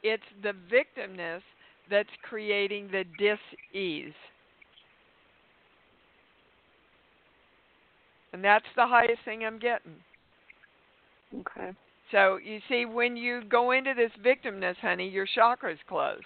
[0.04, 1.42] It's the victimness
[1.90, 4.14] that's creating the dis-ease.
[8.34, 9.96] And that's the highest thing I'm getting.
[11.40, 11.72] Okay.
[12.14, 16.22] So you see, when you go into this victimness, honey, your chakras close.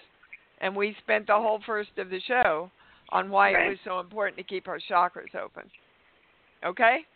[0.60, 2.70] And we spent the whole first of the show
[3.08, 3.66] on why Right.
[3.66, 5.70] it was so important to keep our chakras open.
[6.62, 7.06] Okay?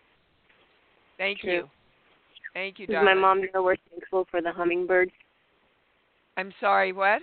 [1.18, 1.52] Thank True.
[1.52, 1.70] you.
[2.54, 3.14] Thank you, Does darling.
[3.16, 5.12] my mom know we're thankful for the hummingbirds?
[6.38, 7.20] I'm sorry, what?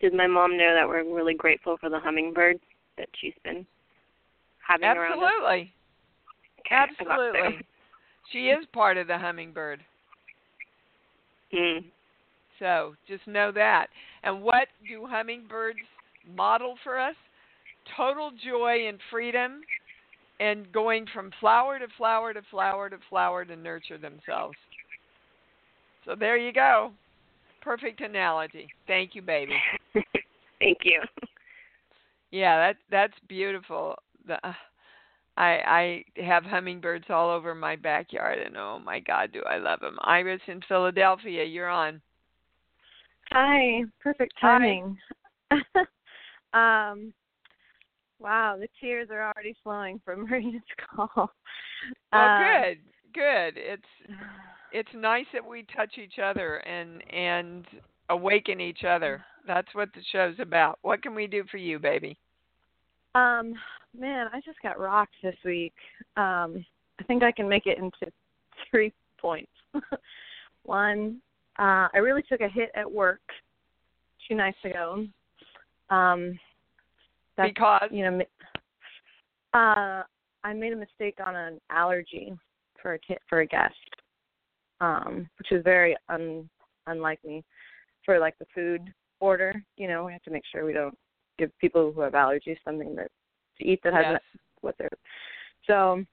[0.00, 2.60] Did my mom know that we're really grateful for the hummingbirds
[2.98, 3.66] that she's been
[4.66, 5.24] having around us?
[5.24, 5.72] Absolutely.
[6.60, 7.66] Okay, got Absolutely.
[8.30, 9.82] She is part of the hummingbird.
[11.54, 11.84] Mm.
[12.58, 13.88] So just know that.
[14.22, 15.78] And what do hummingbirds
[16.34, 17.14] model for us?
[17.96, 19.62] Total joy and freedom
[20.38, 24.56] and going from flower to flower to flower to flower to nurture themselves.
[26.04, 26.92] So there you go.
[27.62, 28.68] Perfect analogy.
[28.86, 29.52] Thank you, baby.
[30.58, 31.00] Thank you.
[32.30, 33.96] Yeah, that that's beautiful.
[34.26, 34.52] The, uh,
[35.36, 39.80] I I have hummingbirds all over my backyard, and oh my God, do I love
[39.80, 39.98] them!
[40.02, 42.00] Iris in Philadelphia, you're on.
[43.32, 44.58] Hi, perfect Hi.
[44.58, 44.98] timing.
[46.52, 47.12] um,
[48.18, 50.62] wow, the tears are already flowing from Marina's
[50.94, 51.30] call.
[52.12, 52.78] Well, Um, good,
[53.14, 53.54] good.
[53.56, 53.82] It's
[54.72, 57.66] it's nice that we touch each other and and
[58.10, 59.24] awaken each other.
[59.46, 60.78] That's what the show's about.
[60.82, 62.18] What can we do for you, baby?
[63.14, 63.54] Um,
[63.98, 65.74] man, I just got rocked this week.
[66.16, 66.64] Um,
[67.00, 68.12] I think I can make it into
[68.70, 69.50] three points.
[70.64, 71.20] One,
[71.58, 73.20] uh, I really took a hit at work
[74.28, 75.06] two nights ago.
[75.88, 76.38] Um,
[77.36, 78.20] that's, because you know,
[79.54, 80.02] uh,
[80.44, 82.32] I made a mistake on an allergy
[82.80, 83.74] for a t- for a guest,
[84.80, 86.48] um, which is very un
[86.86, 87.44] unlike me
[88.04, 89.62] for like the food order.
[89.76, 90.96] You know, we have to make sure we don't
[91.40, 93.10] give people who have allergies something that
[93.58, 94.20] to eat that has yes.
[94.60, 94.88] what they're
[95.66, 96.04] so.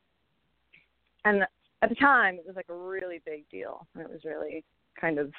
[1.25, 1.43] And
[1.81, 4.63] at the time, it was like a really big deal, and it was really
[4.99, 5.31] kind of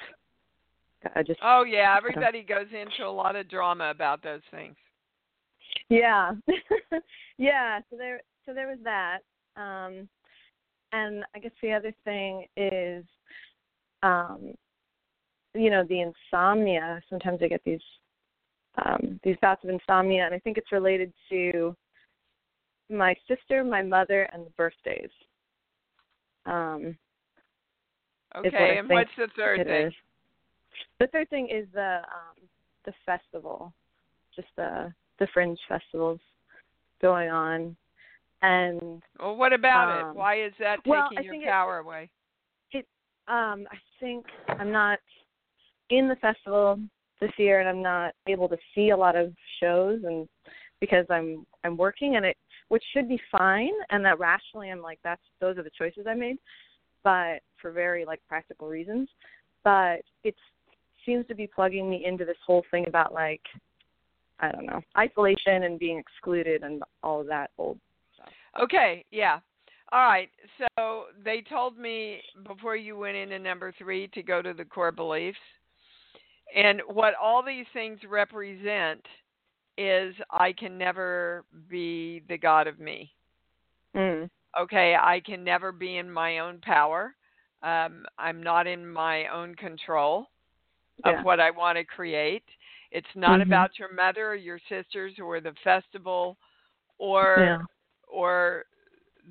[1.15, 4.75] I just Oh yeah, everybody goes into a lot of drama about those things.
[5.89, 6.33] Yeah.
[7.37, 9.19] yeah, so there so there was that.
[9.55, 10.07] Um
[10.91, 13.05] and I guess the other thing is
[14.03, 14.53] um
[15.55, 17.01] you know, the insomnia.
[17.09, 17.79] Sometimes I get these
[18.85, 21.75] um these bouts of insomnia and I think it's related to
[22.89, 25.09] my sister, my mother and the birthdays.
[26.45, 26.97] Um
[28.35, 29.87] Okay, and what's the third thing?
[29.87, 29.93] is.
[30.99, 32.47] The third thing is the um
[32.85, 33.73] the festival.
[34.35, 36.19] Just the the fringe festivals
[37.01, 37.75] going on.
[38.41, 40.17] And Well, what about Um, it?
[40.17, 42.09] Why is that taking well, your think it- power away?
[43.27, 44.97] um I think I'm not
[45.91, 46.79] in the festival
[47.19, 50.27] this year and I'm not able to see a lot of shows and
[50.79, 52.37] because I'm I'm working and it
[52.69, 56.13] which should be fine and that rationally I'm like that's those are the choices I
[56.13, 56.37] made
[57.03, 59.09] but for very like practical reasons
[59.63, 60.35] but it
[61.05, 63.41] seems to be plugging me into this whole thing about like
[64.39, 67.77] I don't know isolation and being excluded and all of that old
[68.15, 68.29] stuff.
[68.61, 69.39] Okay, yeah.
[69.91, 70.29] All right.
[70.77, 74.91] So they told me before you went into number three to go to the core
[74.91, 75.37] beliefs.
[76.55, 79.05] And what all these things represent
[79.77, 83.13] is I can never be the God of me.
[83.95, 84.29] mm.
[84.59, 87.15] Okay, I can never be in my own power.
[87.61, 90.27] Um, I'm not in my own control
[91.03, 91.23] of Yeah.
[91.23, 92.43] what I want to create.
[92.91, 93.45] It's not Mhm.
[93.47, 96.37] about your mother or your sisters or the festival
[96.97, 97.61] or yeah
[98.07, 98.65] or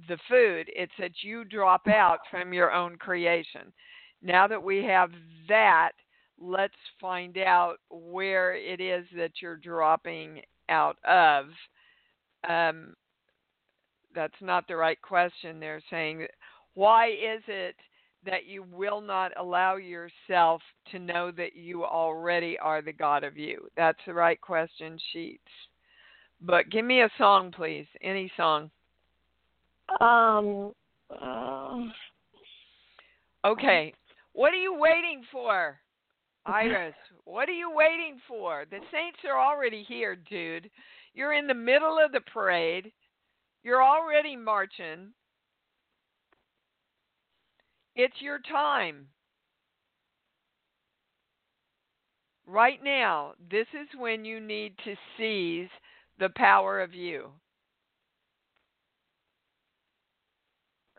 [0.08, 0.70] the food.
[0.74, 3.72] It's that you drop out from your own creation.
[4.22, 5.10] Now that we have
[5.48, 5.92] that,
[6.40, 11.46] let's find out where it is that you're dropping out of.
[12.48, 12.94] Um,
[14.14, 15.60] that's not the right question.
[15.60, 16.26] They're saying,
[16.74, 17.76] why is it
[18.24, 23.36] that you will not allow yourself to know that you already are the God of
[23.36, 23.68] you?
[23.76, 25.42] That's the right question, Sheets.
[26.40, 27.86] But give me a song, please.
[28.02, 28.70] Any song.
[30.00, 30.72] um
[31.10, 31.78] uh,
[33.44, 33.92] Okay.
[34.32, 35.78] What are you waiting for?
[36.48, 36.94] Iris,
[37.24, 38.64] what are you waiting for?
[38.70, 40.70] The Saints are already here, dude.
[41.12, 42.90] You're in the middle of the parade.
[43.62, 45.12] You're already marching.
[47.96, 49.08] It's your time.
[52.46, 55.68] Right now, this is when you need to seize
[56.18, 57.28] the power of you.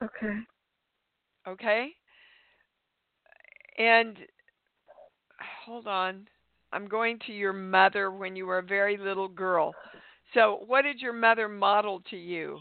[0.04, 0.36] okay
[1.48, 1.90] Okay?
[3.80, 4.18] And
[5.70, 6.28] hold on.
[6.72, 9.74] I'm going to your mother when you were a very little girl.
[10.34, 12.60] So, what did your mother model to you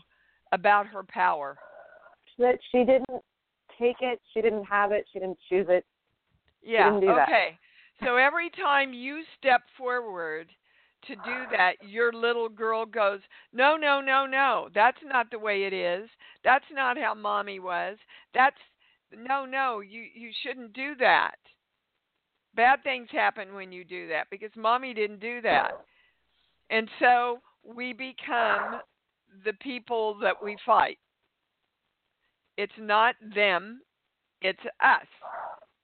[0.53, 1.59] about her power?
[2.39, 3.23] that she didn't
[3.81, 5.85] take it, she didn't have it, she didn't choose it.
[6.63, 6.91] Yeah.
[6.91, 7.29] didn't do that.
[7.29, 7.59] okay.
[8.05, 10.47] So every time you step forward
[11.09, 13.21] to do that, your little girl goes,
[13.53, 14.69] "No, no, no, no.
[14.73, 16.09] That's not the way it is.
[16.45, 17.97] That's not how mommy was.
[18.35, 18.57] That's
[19.13, 19.81] no, no.
[19.81, 21.39] You you shouldn't do that."
[22.55, 25.73] Bad things happen when you do that because mommy didn't do that.
[26.71, 28.81] And so we become
[29.45, 30.99] the people that we fight.
[32.57, 33.81] It's not them,
[34.43, 35.07] it's us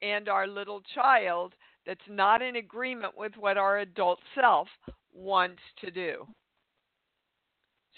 [0.03, 1.55] and our little child
[1.87, 4.69] that's not in agreement with what our adult self
[5.13, 6.27] wants to do.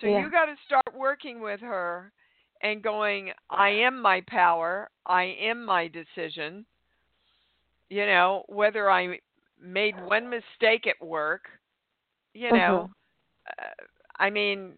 [0.00, 0.20] So Yeah.
[0.20, 2.12] you got to start working with her
[2.62, 6.66] and going, I am my power, I am my decision.
[7.88, 9.18] You know, whether I
[9.62, 11.42] made one mistake at work,
[12.34, 12.90] you know,
[13.48, 13.84] uh,
[14.18, 14.72] I mean,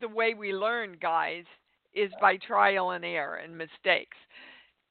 [0.00, 1.44] the way we learn, guys,
[1.94, 4.16] is by trial and error and mistakes.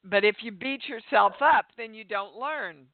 [0.04, 2.86] But if you beat yourself up, then you don't learn.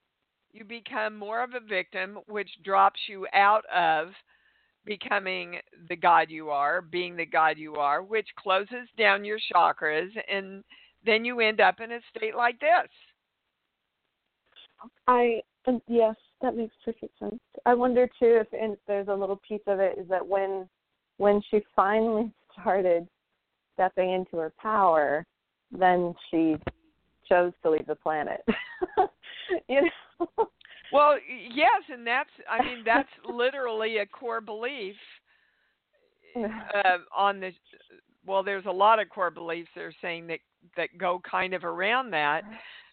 [0.52, 4.10] You become more of a victim, which drops you out of
[4.86, 10.10] becoming the God you are, being the God you are, which closes down your chakras,
[10.30, 10.64] and
[11.08, 12.90] then you end up in a state like this.
[15.08, 15.42] I
[15.88, 17.40] yes, that makes perfect sense.
[17.66, 20.68] I wonder too if and there's a little piece of it is that when
[21.18, 22.32] when she finally
[22.62, 23.08] started
[23.74, 25.26] stepping into her power,
[25.72, 26.58] then she
[27.28, 28.44] chose to leave the planet.
[29.68, 30.48] you know.
[30.92, 31.18] Well,
[31.52, 34.96] yes, and that's I mean that's literally a core belief
[36.36, 37.52] uh, on the
[38.28, 40.40] well there's a lot of core beliefs that are saying that
[40.76, 42.44] that go kind of around that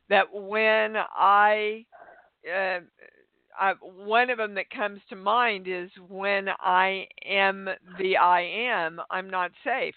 [0.08, 1.84] that when I
[2.48, 2.80] uh,
[3.58, 7.68] I, one of them that comes to mind is when I am
[7.98, 9.94] the I am, I'm not safe.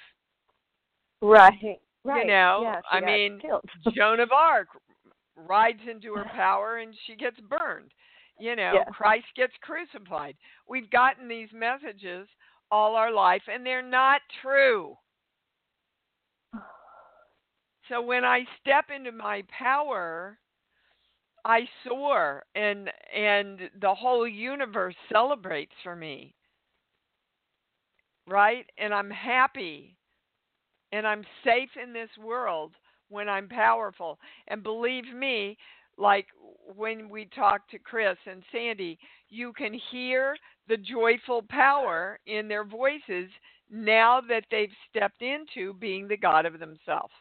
[1.22, 1.80] Right.
[2.04, 2.22] Right.
[2.22, 3.42] You know, she I mean.
[3.96, 4.68] Joan of Arc
[5.36, 7.92] rides into her power and she gets burned.
[8.40, 8.86] You know, Yeah.
[8.86, 10.36] Christ gets crucified.
[10.70, 12.28] We've gotten these messages
[12.72, 14.96] all our life and they're not true.
[17.90, 20.38] So when I step into my power,
[21.46, 26.34] I soar and and the whole universe celebrates for me.
[28.28, 28.66] Right?
[28.78, 29.96] And I'm happy.
[30.92, 32.74] And I'm safe in this world
[33.10, 34.20] when I'm powerful.
[34.48, 35.58] And believe me,
[35.98, 36.28] like
[36.76, 40.36] when we talk to Chris and Sandy, you can hear
[40.68, 43.30] the joyful power in their voices
[43.70, 47.14] now that they've stepped into being the God of themselves.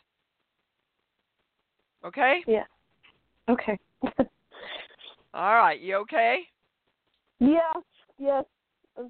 [2.07, 2.41] Okay?
[2.47, 2.65] Yeah.
[3.49, 3.79] Okay.
[5.35, 5.81] All right.
[5.81, 6.41] You okay?
[7.41, 7.77] yes.
[8.19, 8.45] Yes.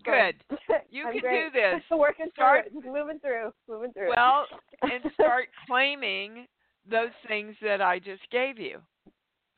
[0.05, 0.35] Good.
[0.91, 1.53] You I'm can great.
[1.53, 1.83] do this.
[1.91, 2.93] Working Start- through.
[2.93, 3.53] Moving through.
[3.69, 4.11] Moving through.
[4.17, 4.47] Well,
[4.83, 6.47] and start claiming
[6.91, 8.81] those things that I just gave you.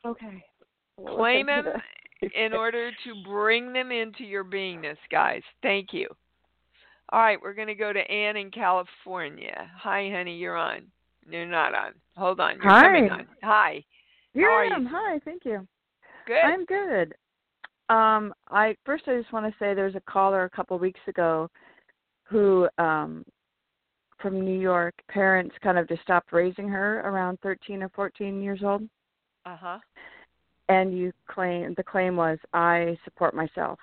[0.04, 0.44] Okay.
[0.98, 1.66] We'll Claim them
[2.34, 5.42] in order to bring them into your beingness, guys.
[5.62, 6.08] Thank you.
[7.10, 9.70] All right, we're going to go to Ann in California.
[9.78, 10.82] Hi, honey, you're on.
[11.28, 11.92] You're not on.
[12.16, 12.60] Hold on.
[12.60, 13.14] You're coming Hi.
[13.14, 13.26] on.
[13.42, 13.84] Hi.
[14.34, 14.88] Here How are I you?
[14.90, 15.66] Hi, thank you.
[16.26, 16.44] Good.
[16.44, 17.14] I'm good.
[17.88, 21.48] Um, I first I just want to say there's a caller a couple weeks ago
[22.24, 23.24] who um
[24.20, 28.60] from New York, parents kind of just stopped raising her around 13 or 14 years
[28.64, 28.82] old,
[29.46, 29.78] Uh-huh.
[30.68, 33.78] and you claim the claim was I support myself,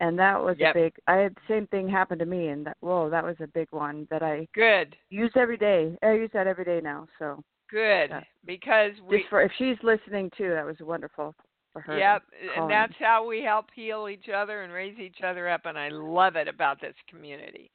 [0.00, 0.74] and that was Yep.
[0.74, 0.92] a big.
[1.06, 3.68] I had the same thing happen to me, and that whoa, that was a big
[3.70, 4.96] one that I Good.
[5.10, 5.96] use every day.
[6.02, 7.06] I use that every day now.
[7.18, 8.10] So Good.
[8.44, 11.34] Because we just for if she's listening too, that was wonderful
[11.72, 11.96] for her.
[11.96, 12.22] Yep,
[12.56, 15.88] and that's how we help heal each other and raise each other up and I
[15.88, 17.70] love it about this community.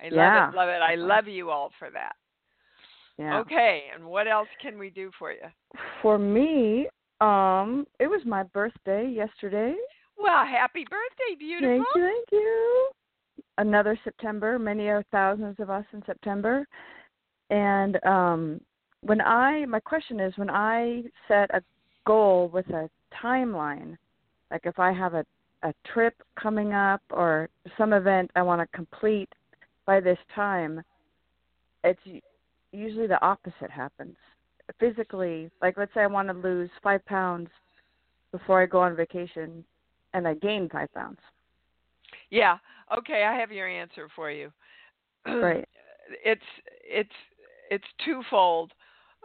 [0.00, 0.50] I love Yeah.
[0.50, 0.82] it, love it.
[0.82, 2.14] I love you all for that.
[3.16, 3.40] yeah.
[3.40, 5.38] Okay, and what else can we do for you?
[6.02, 6.88] For me,
[7.20, 9.74] um, it was my birthday yesterday.
[10.18, 11.84] Well, happy birthday, beautiful.
[11.84, 12.88] Thank you, thank you.
[13.58, 14.58] Another September.
[14.58, 16.66] Many are thousands of us in September.
[17.50, 18.60] And um
[19.02, 21.62] when I my question is when I set a
[22.06, 22.90] goal with a
[23.22, 23.96] timeline,
[24.50, 25.24] like if I have a
[25.64, 29.28] a trip coming up or some event I want to complete
[29.86, 30.82] by this time,
[31.82, 32.00] it's
[32.72, 34.16] usually the opposite happens.
[34.78, 37.48] Physically, like let's say I want to lose 5 pounds
[38.30, 39.64] before I go on vacation
[40.14, 41.18] and I gained 5 pounds.
[42.30, 42.58] Yeah.
[42.96, 44.50] Okay, I have your answer for you.
[45.26, 45.66] Right.
[46.24, 46.40] It's
[46.82, 47.10] it's
[47.70, 48.72] it's twofold.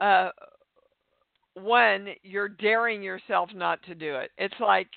[0.01, 0.31] Uh
[1.53, 4.31] one, you're daring yourself not to do it.
[4.37, 4.89] It's like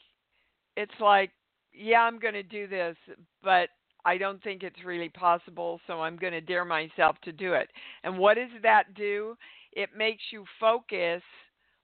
[0.77, 1.31] it's like,
[1.73, 2.97] yeah, I'm going to do this,
[3.43, 3.69] but
[4.05, 7.69] I don't think it's really possible, so I'm going to dare myself to do it.
[8.05, 9.37] And what does that do?
[9.73, 11.23] It makes you focus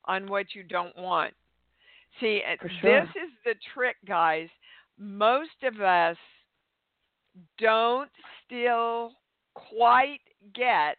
[0.07, 1.35] on what you don't want.
[2.21, 2.43] See,
[2.81, 3.01] sure.
[3.01, 4.49] this is the trick, guys.
[4.99, 6.17] Most of us
[7.59, 8.11] don't
[8.45, 9.13] still
[9.55, 10.21] quite
[10.55, 10.99] get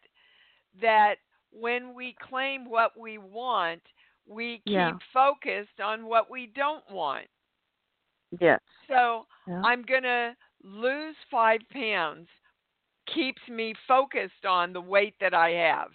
[0.82, 1.16] that
[1.52, 3.82] when we claim what we want,
[4.26, 4.98] we keep Yeah.
[5.14, 7.28] focused on what we don't want.
[8.40, 8.60] Yes.
[8.88, 9.62] So Yeah.
[9.64, 12.30] I'm going to lose five pounds,
[13.06, 15.94] keeps me focused on the weight that I have.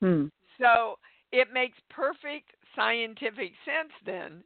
[0.00, 0.28] Hmm.
[0.58, 0.98] So
[1.32, 4.42] it makes perfect scientific sense then,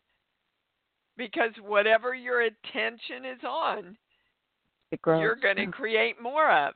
[1.17, 3.97] because whatever your attention is on,
[5.07, 6.75] you're going to create more of.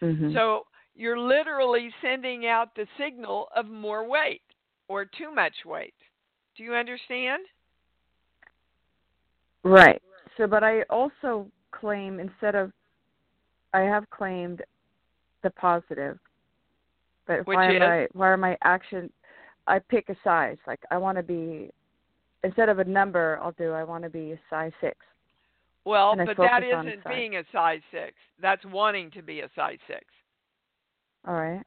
[0.00, 0.32] Mhm.
[0.34, 4.42] So you're literally sending out the signal of more weight
[4.88, 5.94] or too much weight.
[6.56, 7.46] Do you understand?
[9.62, 10.02] Right.
[10.36, 12.72] So, but I also claim instead of,
[13.72, 14.62] I have claimed
[15.42, 16.18] the positive.
[17.26, 17.76] But Which why is?
[17.76, 18.06] am I?
[18.12, 19.10] Why are my action?
[19.66, 20.58] I pick a size.
[20.66, 21.70] Like I want to be,
[22.44, 23.72] instead of a number, I'll do.
[23.72, 24.96] I want to be a size six.
[25.84, 28.14] Well, but that isn't being a size six.
[28.40, 30.04] That's wanting to be a size six.
[31.26, 31.62] All right.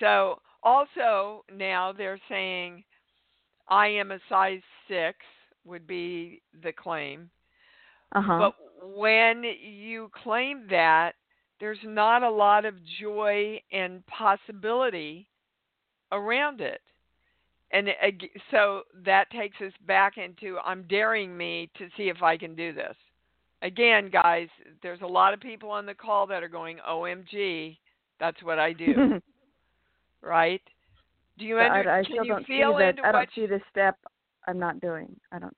[0.00, 2.84] So also now they're saying
[3.68, 5.18] I am a size six
[5.64, 7.30] would be the claim.
[8.14, 8.38] Uh huh.
[8.38, 8.54] But
[8.96, 11.12] when you claim that,
[11.64, 15.26] there's not a lot of joy and possibility
[16.12, 16.82] around it.
[17.72, 17.88] And
[18.50, 22.74] so that takes us back into I'm daring me to see if I can do
[22.74, 22.94] this.
[23.62, 24.48] Again, guys,
[24.82, 27.78] there's a lot of people on the call that are going, OMG,
[28.20, 29.18] that's what I do,
[30.20, 30.60] right?
[31.38, 32.96] Do you under, I, I still you don't feel see that.
[33.02, 33.96] I don't see the step.
[34.46, 35.18] I'm not doing.
[35.32, 35.56] I don't.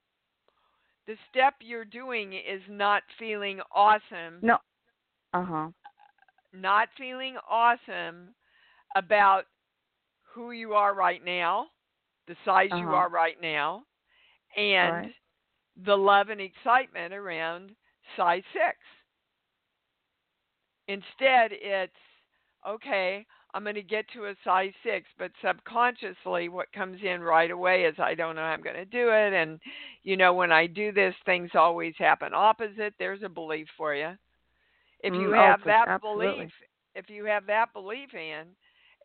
[1.08, 4.58] the step you're doing is not feeling awesome No.
[5.34, 5.68] Uh huh.
[6.52, 8.34] Not feeling awesome
[8.96, 9.44] about
[10.34, 11.66] who you are right now,
[12.26, 12.94] the size you Uh-huh.
[12.94, 13.82] are right now,
[14.56, 15.14] and Right.
[15.84, 17.74] the love and excitement around
[18.16, 18.76] size six.
[20.88, 21.92] Instead, it's
[22.66, 27.50] okay, I'm going to get to a size six, but subconsciously, what comes in right
[27.50, 29.32] away is I don't know how I'm going to do it.
[29.32, 29.60] And,
[30.02, 32.94] you know, when I do this, things always happen opposite.
[32.98, 34.16] There's a belief for you.
[35.06, 36.28] If you Mm, oh, have for- that absolutely.
[36.42, 36.52] belief,
[36.96, 38.56] if you have that belief in,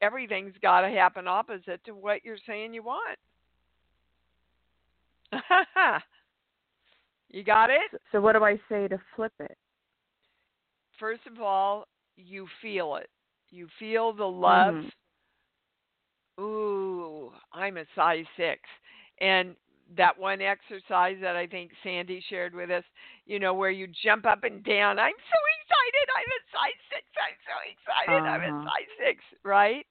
[0.01, 3.19] everything's got to happen opposite to what you're saying you want.
[7.29, 8.01] you got it?
[8.11, 9.57] So, what do I say to flip it?
[10.99, 11.87] First of all,
[12.17, 13.09] you feel it.
[13.51, 14.75] You feel the love.
[14.75, 14.91] Mhm.
[16.39, 18.61] Ooh, I'm a size six.
[19.19, 19.55] And
[19.97, 22.83] that one exercise that I think Sandy shared with us,
[23.25, 24.99] you know, where you jump up and down.
[24.99, 26.07] I'm so excited.
[26.17, 27.05] I'm a size six.
[27.17, 28.27] I'm so excited.
[28.27, 28.69] I'm a Uh-huh.
[28.69, 29.85] size six, right?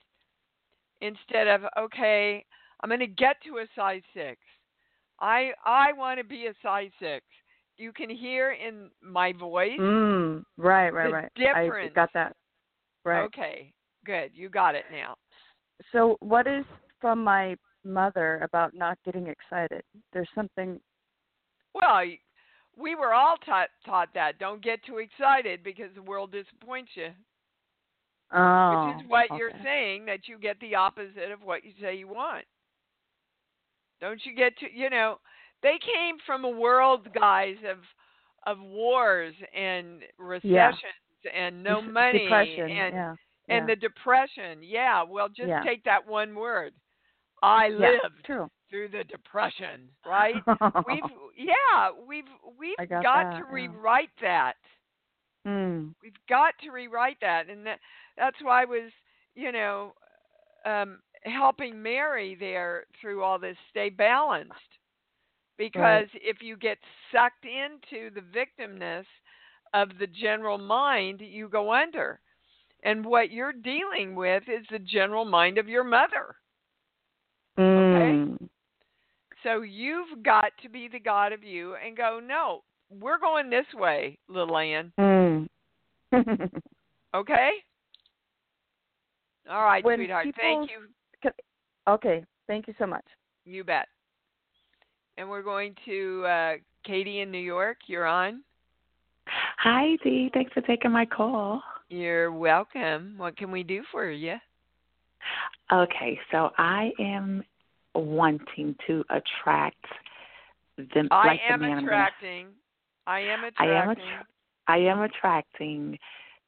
[1.01, 2.45] Instead of, okay,
[2.83, 4.39] I'm going to get to a size six.
[5.21, 7.25] I I want to be a size six.
[7.77, 9.79] You can hear in my voice.
[9.79, 11.31] Mm, right, right, The right.
[11.37, 11.93] difference.
[11.93, 12.37] I got that.
[13.05, 13.25] Right.
[13.25, 13.73] Okay,
[14.05, 14.31] good.
[14.35, 15.17] You got it now.
[15.93, 16.65] So, what is
[17.01, 19.83] from my mother about not getting excited?
[20.13, 20.81] There's something.
[21.75, 22.03] Well,
[22.77, 24.39] we were all taught taught that.
[24.39, 27.11] Don't get too excited because the world disappoints you.
[28.33, 28.87] Oh.
[28.87, 31.97] which is oh, what you're saying that you get the opposite of what you say
[31.97, 32.45] you want.
[34.01, 35.17] Don't you get to you know,
[35.63, 37.79] they came from a world guys of
[38.47, 40.79] of wars and recessions
[41.37, 42.71] and no money Depression.
[42.71, 43.15] and yeah.
[43.49, 43.75] and yeah.
[43.75, 44.61] the depression.
[44.63, 45.63] Yeah, well just Yeah.
[45.65, 46.73] take that one word.
[47.43, 48.51] I lived True.
[48.69, 50.35] through the depression, right?
[50.87, 51.03] we've
[51.37, 52.25] yeah, we've
[52.59, 53.53] we've got got that, to yeah.
[53.53, 54.55] rewrite that.
[55.47, 55.95] mm.
[56.03, 57.79] We've got to rewrite that, and that,
[58.17, 58.91] that's why I was,
[59.35, 59.95] you know,
[60.65, 63.57] um, helping Mary there through all this.
[63.71, 64.53] Stay balanced,
[65.57, 66.79] because if you get
[67.13, 69.07] sucked into the victimness
[69.73, 72.21] of the general mind, you go under.
[72.83, 76.35] And what you're dealing with is the general mind of your mother.
[77.59, 78.49] Mm.
[79.43, 82.63] So you've got to be the God of you and go, no,
[83.01, 84.93] we're going this way, little Ann.
[84.99, 85.49] Mm.
[87.13, 87.51] Okay?
[89.51, 90.27] All right, When sweetheart.
[90.27, 91.31] people- Thank you.
[91.89, 92.25] okay.
[92.47, 93.05] Thank you so much.
[93.45, 93.89] You bet.
[95.19, 96.53] And we're going to uh,
[96.85, 97.79] Katie in New York.
[97.89, 98.43] You're on.
[99.59, 100.31] Hi, Dee.
[100.33, 101.63] Thanks for taking my call.
[101.89, 103.15] You're welcome.
[103.17, 104.37] What can we do for you?
[105.73, 107.43] Okay, so I am
[107.95, 109.85] wanting to attract
[110.77, 112.47] the I like am the man attracting.
[113.07, 114.05] I am I am attracting.
[114.05, 114.27] attra-
[114.67, 115.99] I am attracting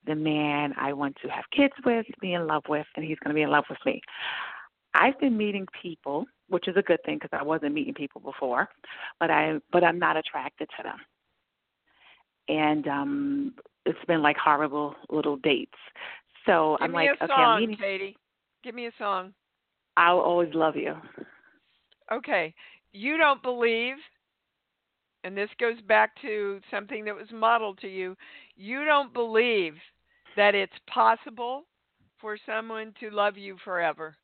[0.06, 3.30] the man I want to have kids with, be in love with, and he's going
[3.30, 4.00] to be in love with me.
[4.94, 8.68] I've been meeting people, which is a good thing because I wasn't meeting people before,
[9.20, 10.98] but I but I'm not attracted to them.
[12.48, 13.54] And um
[13.86, 15.78] it's been like horrible little dates.
[16.46, 17.76] So Give I'm like, okay, song, I'm meeting.
[17.76, 18.16] Katie.
[18.62, 19.32] Give me a song.
[19.96, 20.94] I'll always love you.
[22.12, 22.54] Okay.
[22.92, 23.94] You don't believe,
[25.24, 28.16] and this goes back to something that was modeled to you,
[28.56, 29.74] you don't believe
[30.36, 31.64] that it's possible
[32.20, 34.14] for someone to love you forever.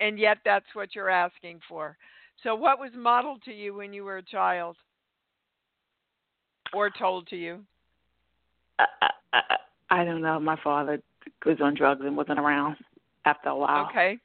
[0.00, 1.96] And yet that's what you're asking for.
[2.42, 4.76] So, what was modeled to you when you were a child
[6.72, 7.60] or told to you?
[8.80, 8.86] I,
[9.32, 9.40] I,
[9.90, 10.40] I don't know.
[10.40, 11.00] My father
[11.46, 12.76] was on drugs and wasn't around
[13.24, 13.86] after a while.
[13.90, 14.18] Okay.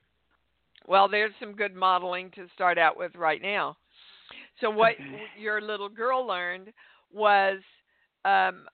[0.88, 3.78] Well, there's some good modeling to start out with right now.
[4.60, 5.30] So, what Okay.
[5.38, 6.74] your little girl learned
[7.12, 7.60] was
[8.26, 8.68] um,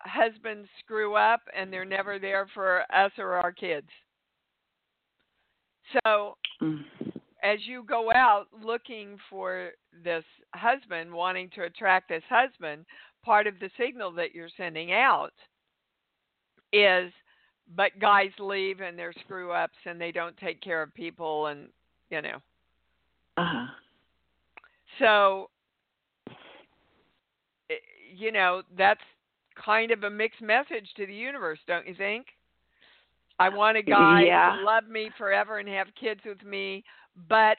[0.00, 3.88] husbands screw up and they're never there for us or our kids.
[6.04, 6.84] So, Mm.
[7.42, 9.72] as you go out looking for
[10.04, 12.84] this husband, wanting to attract this husband,
[13.24, 15.32] part of the signal that you're sending out
[16.72, 17.12] is
[17.76, 21.68] but guys leave and they're screw ups and they don't take care of people and
[22.10, 22.38] you know.
[23.36, 23.66] Uh-huh.
[24.98, 25.50] So
[27.70, 27.74] eh,
[28.16, 29.00] you know, that's
[29.64, 32.26] kind of a mixed message to the universe, don't you think?
[33.38, 34.44] I want a guy Yeah.
[34.44, 36.84] to love me forever and have kids with me,
[37.28, 37.58] but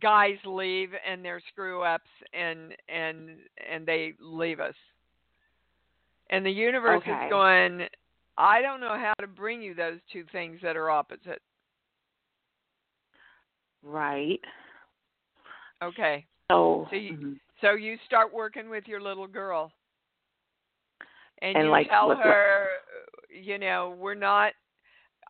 [0.00, 3.38] guys leave and they're screw ups and and
[3.70, 4.74] and they leave us.
[6.30, 7.06] And the universe Okay.
[7.06, 7.86] is going,
[8.36, 11.40] I don't know how to bring you those two things that are opposite.
[13.82, 14.40] Right.
[15.82, 16.26] Okay.
[16.50, 17.40] So, So you- mhm.
[17.60, 19.72] So you start working with your little girl.
[21.38, 22.68] And, And, you like, tell her,
[23.30, 24.52] you know, we're not,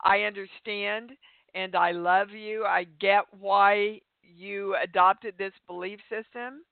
[0.05, 1.13] I understand
[1.55, 2.65] and I love you.
[2.65, 6.65] I get why you adopted this belief system.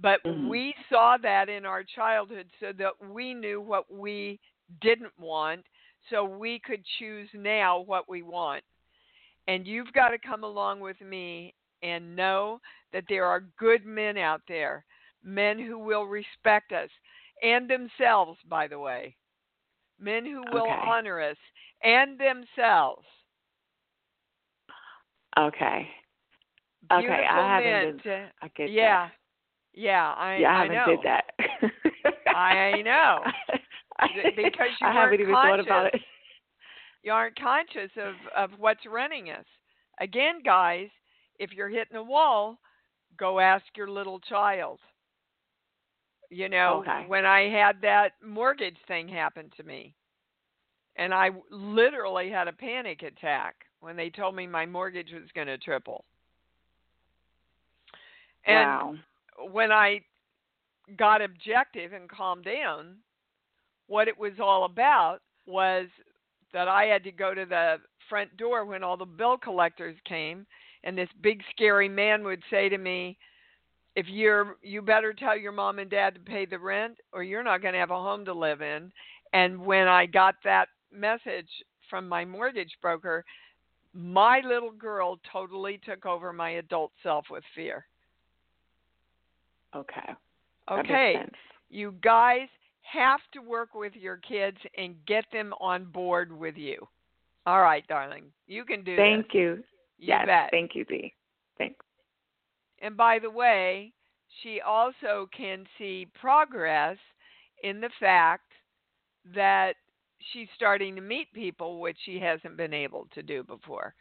[0.00, 0.48] But Mhm.
[0.48, 4.40] we saw that in our childhood so that we knew what we
[4.80, 5.64] didn't want
[6.10, 8.62] so we could choose now what we want.
[9.48, 12.60] And you've got to come along with me and know
[12.92, 14.84] that there are good men out there,
[15.24, 16.88] men who will respect us
[17.42, 19.16] and themselves, by the way,
[19.98, 20.80] men who will Okay.
[20.86, 21.36] honor us
[21.82, 23.06] and themselves.
[25.38, 25.88] Okay.
[26.90, 27.98] Okay, Beautiful I haven't been.
[28.00, 29.08] to- I get yeah,
[29.72, 30.40] yeah, I, that.
[30.40, 30.86] Yeah, I I haven't know.
[30.86, 31.24] did that.
[32.36, 33.24] I know.
[34.36, 36.00] Because you I haven't even thought about it.
[37.02, 39.44] You aren't conscious of of what's running us.
[40.00, 40.88] Again, guys,
[41.38, 42.58] if you're hitting a wall,
[43.16, 44.78] go ask your little child.
[46.30, 47.04] You know, Okay.
[47.08, 49.94] when I had that mortgage thing happen to me,
[50.96, 55.48] and I literally had a panic attack when they told me my mortgage was going
[55.48, 56.04] to triple.
[58.46, 58.94] And wow.
[59.50, 60.00] when I
[60.96, 62.96] got objective and calmed down,
[63.92, 65.86] what it was all about was
[66.54, 67.76] that I had to go to the
[68.08, 70.46] front door when all the bill collectors came,
[70.82, 73.18] and this big scary man would say to me,
[73.94, 77.42] "If you're, you better tell your mom and dad to pay the rent, or you're
[77.42, 78.90] not going to have a home to live in."
[79.34, 81.50] And when I got that message
[81.90, 83.26] from my mortgage broker,
[83.92, 87.86] my little girl totally took over my adult self with fear.
[89.76, 90.14] Okay.
[90.68, 91.26] That Okay,
[91.68, 92.48] you guys
[92.82, 96.86] have to work with your kids and get them on board with you.
[97.46, 99.34] All right, darling, you can do Thank this.
[99.34, 99.48] you.
[99.98, 100.26] You yes.
[100.26, 100.48] bet.
[100.50, 101.14] Thank you, Dee.
[101.58, 101.84] Thanks.
[102.80, 103.92] And by the way,
[104.42, 106.96] she also can see progress
[107.62, 108.52] in the fact
[109.34, 109.74] that
[110.32, 113.94] she's starting to meet people, which she hasn't been able to do before.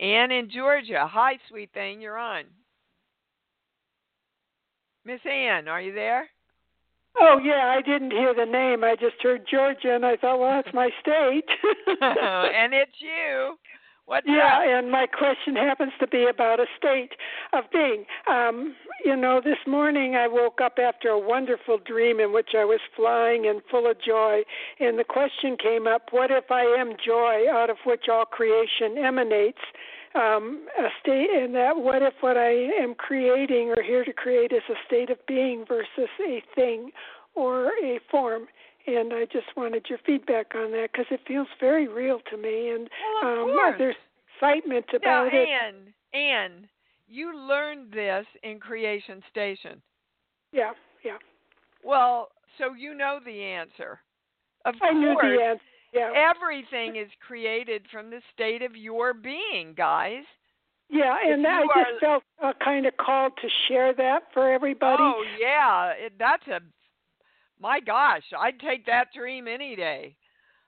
[0.00, 1.06] Anne in Georgia.
[1.08, 2.00] Hi, sweet thing.
[2.00, 2.44] You're on.
[5.04, 6.28] Miss Ann, are you there?
[7.20, 8.82] Oh yeah, I didn't hear the name.
[8.82, 11.48] I just heard Georgia, and I thought, well, that's my state.
[12.00, 13.56] and it's you.
[14.06, 14.64] What's yeah, up?
[14.66, 17.12] and my question happens to be about a state
[17.54, 18.04] of being.
[18.28, 22.66] Um, you know, this morning I woke up after a wonderful dream in which I
[22.66, 24.42] was flying and full of joy,
[24.78, 28.98] and the question came up: What if I am joy, out of which all creation
[28.98, 29.62] emanates?
[30.14, 34.52] Um, a state, and that what if what I am creating or here to create
[34.52, 36.92] is a state of being versus a thing
[37.34, 38.46] or a form?
[38.86, 42.70] And I just wanted your feedback on that because it feels very real to me,
[42.70, 42.88] and
[43.22, 43.74] Well, um, course.
[43.78, 43.96] there's
[44.36, 45.48] excitement Now, about it.
[45.48, 46.68] Anne, Anne,
[47.08, 49.82] you learned this in Creation Station.
[50.52, 50.72] Yeah,
[51.04, 51.18] yeah.
[51.82, 54.00] Well, so you know the answer.
[54.64, 55.62] Of I course, knew the answer.
[55.94, 56.10] Yeah.
[56.16, 60.24] everything is created from the state of your being, guys.
[60.90, 65.02] Yeah, and I are- just felt uh, kind of called to share that for everybody.
[65.02, 66.60] Oh yeah, it, that's a
[67.60, 70.16] my gosh, I'd take that dream any day.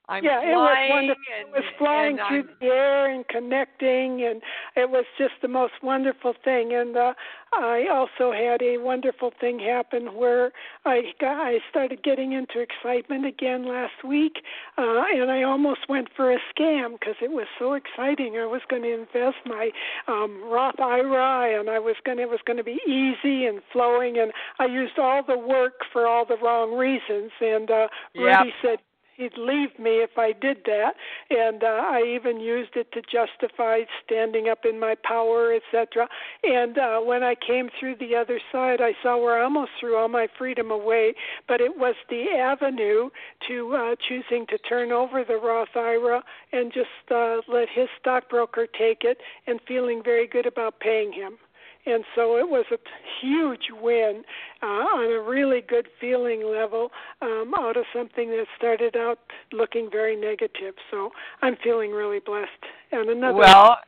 [0.08, 1.22] I'm yeah, it was flying wonderful.
[1.36, 4.40] and it was flying through I'm- the air and connecting, and
[4.76, 6.72] it was just the most wonderful thing.
[6.74, 7.12] And uh,
[7.58, 10.52] I also had a wonderful thing happen where
[10.84, 14.42] I got, I started getting into excitement again last week,
[14.78, 18.36] uh, and I almost went for a scam because it was so exciting.
[18.36, 19.70] I was going to invest my
[20.08, 24.18] um, Roth IRA, and I was going it was going to be easy and flowing,
[24.18, 27.30] and I used all the work for all the wrong reasons.
[27.40, 28.38] And uh, Yep.
[28.38, 28.78] Rudy said
[29.16, 30.94] he'd leave me if I did that,
[31.30, 36.08] and uh, I even used it to justify standing up in my power, etc.
[36.42, 39.96] And uh, when I came through the other side, I saw where I almost threw
[39.96, 41.14] all my freedom away,
[41.48, 43.10] but it was the avenue
[43.48, 48.66] to uh, choosing to turn over the Roth IRA and just uh, let his stockbroker
[48.66, 51.38] take it, and feeling very good about paying him.
[51.86, 52.78] And so it was a
[53.20, 54.22] huge win
[54.60, 56.90] uh, on a really good feeling level
[57.22, 59.20] um, out of something that started out
[59.52, 60.74] looking very negative.
[60.90, 61.10] So
[61.42, 62.50] I'm feeling really blessed.
[62.90, 63.78] And another Well,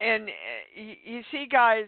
[0.00, 1.84] and uh, you, see, guys,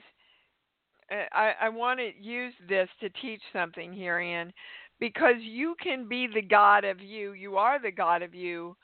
[1.11, 4.53] uh, I, I want to use this to teach something here, Ann,
[5.01, 7.33] because you can be the God of you.
[7.33, 8.77] You are the God of you,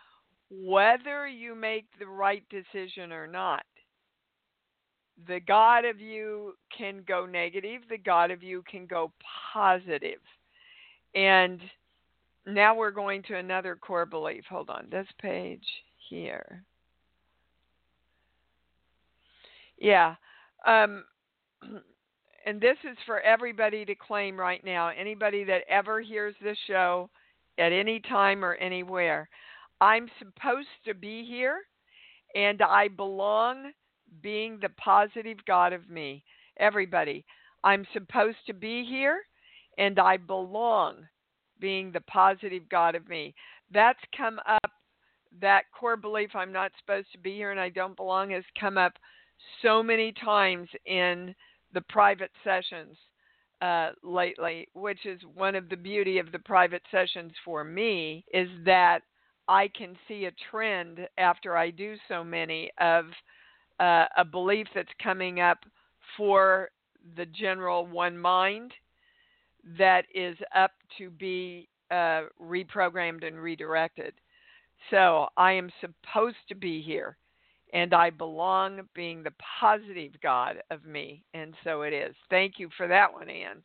[0.50, 3.64] whether you make the right decision or not.
[5.26, 9.12] The God of you can go negative, the God of you can go
[9.52, 10.20] positive.
[11.14, 11.60] And
[12.46, 14.44] now we're going to another core belief.
[14.48, 15.64] Hold on, this page
[16.08, 16.64] here.
[19.78, 20.14] Yeah.
[20.66, 21.04] Um,
[22.46, 24.88] and this is for everybody to claim right now.
[24.88, 27.10] Anybody that ever hears this show
[27.58, 29.28] at any time or anywhere.
[29.80, 31.60] I'm supposed to be here
[32.34, 33.72] and I belong
[34.22, 36.24] being the positive God of me.
[36.58, 37.24] Everybody,
[37.64, 39.20] I'm supposed to be here
[39.78, 40.96] and I belong
[41.58, 43.34] being the positive God of me.
[43.72, 44.70] That's come up,
[45.40, 48.78] that core belief I'm not supposed to be here and I don't belong has come
[48.78, 48.94] up
[49.62, 51.34] so many times in
[51.72, 52.96] the private sessions
[53.62, 58.48] uh, lately, which is one of the beauty of the private sessions for me, is
[58.64, 59.00] that
[59.48, 63.06] I can see a trend after I do so many of
[63.80, 65.58] uh, a belief that's coming up
[66.16, 66.70] for
[67.16, 68.72] the general one mind
[69.78, 74.14] that is up to be uh, reprogrammed and redirected.
[74.90, 77.16] So I am supposed to be here
[77.72, 81.22] and I belong being the positive God of me.
[81.34, 82.14] And so it is.
[82.28, 83.62] Thank you for that one, Ann.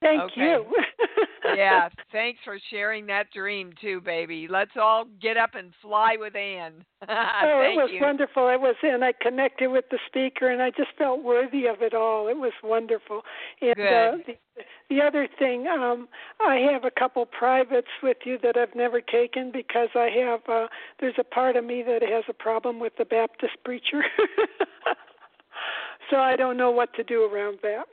[0.00, 0.40] Thank Okay.
[0.40, 0.66] you.
[1.56, 4.46] yeah, thanks for sharing that dream too, baby.
[4.48, 6.84] Let's all get up and fly with Anne.
[7.08, 8.00] oh, it was you.
[8.00, 8.46] wonderful.
[8.46, 11.94] I was and I connected with the speaker, and I just felt worthy of it
[11.94, 12.28] all.
[12.28, 13.22] It was wonderful.
[13.60, 14.24] And uh, Good.
[14.26, 16.08] the, the other thing, um,
[16.40, 20.40] I have a couple privates with you that I've never taken because I have.
[20.48, 20.68] Uh,
[21.00, 24.02] there's a part of me that has a problem with the Baptist preacher,
[26.10, 27.86] so I don't know what to do around that.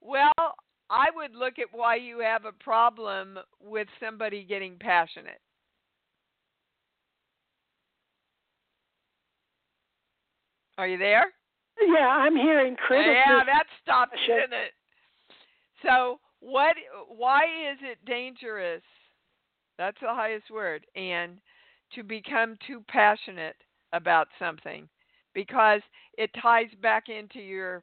[0.00, 0.54] Well,
[0.90, 5.40] I would look at why you have a problem with somebody getting passionate.
[10.78, 11.26] Are you there?
[11.80, 13.14] Yeah, I'm hearing criticism.
[13.14, 14.40] Yeah, that stopped, Shit.
[14.40, 14.72] didn't it?
[15.82, 16.74] So, what?
[17.08, 18.82] Why is it dangerous?
[19.78, 21.38] That's the highest word, and
[21.94, 23.56] to become too passionate
[23.92, 24.88] about something,
[25.34, 25.80] because
[26.18, 27.82] it ties back into your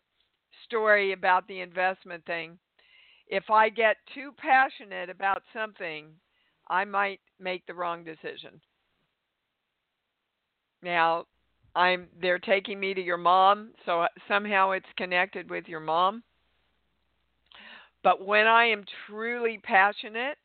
[0.67, 2.57] story about the investment thing.
[3.27, 6.07] If I get too passionate about something,
[6.69, 8.61] I might make the wrong decision.
[10.81, 11.25] Now,
[11.75, 16.23] I'm they're taking me to your mom, so uh, somehow it's connected with your mom.
[18.03, 20.37] But when I am truly passionate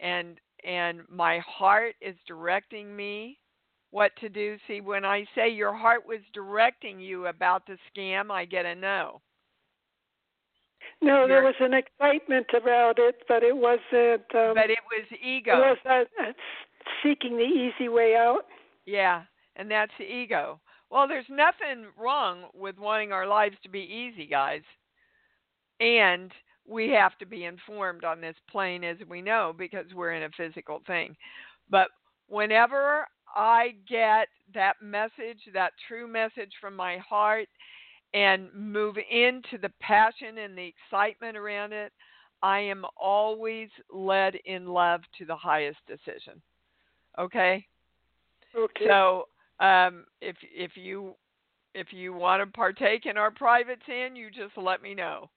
[0.00, 3.38] and and my heart is directing me
[3.90, 8.30] what to do, see when I say your heart was directing you about the scam,
[8.30, 9.22] I get a no.
[11.02, 14.22] No, there was an excitement about it, but it wasn't.
[14.34, 15.52] Um, But it was ego.
[15.52, 16.32] It was uh,
[17.02, 18.46] seeking the easy way out.
[18.86, 19.22] Yeah,
[19.56, 20.60] and that's ego.
[20.90, 24.62] Well, there's nothing wrong with wanting our lives to be easy, guys.
[25.80, 26.32] And
[26.66, 30.30] we have to be informed on this plane as we know because we're in a
[30.36, 31.16] physical thing.
[31.68, 31.88] But
[32.28, 37.48] whenever I get that message, that true message from my heart,
[38.14, 41.92] and move into the passion and the excitement around it,
[42.42, 46.40] I am always led in love to the highest decision.
[47.18, 47.66] Okay?
[48.56, 48.86] Okay.
[48.86, 49.28] So,
[49.60, 51.14] um, if if you
[51.74, 55.30] if you want to partake in our private sin, you just let me know.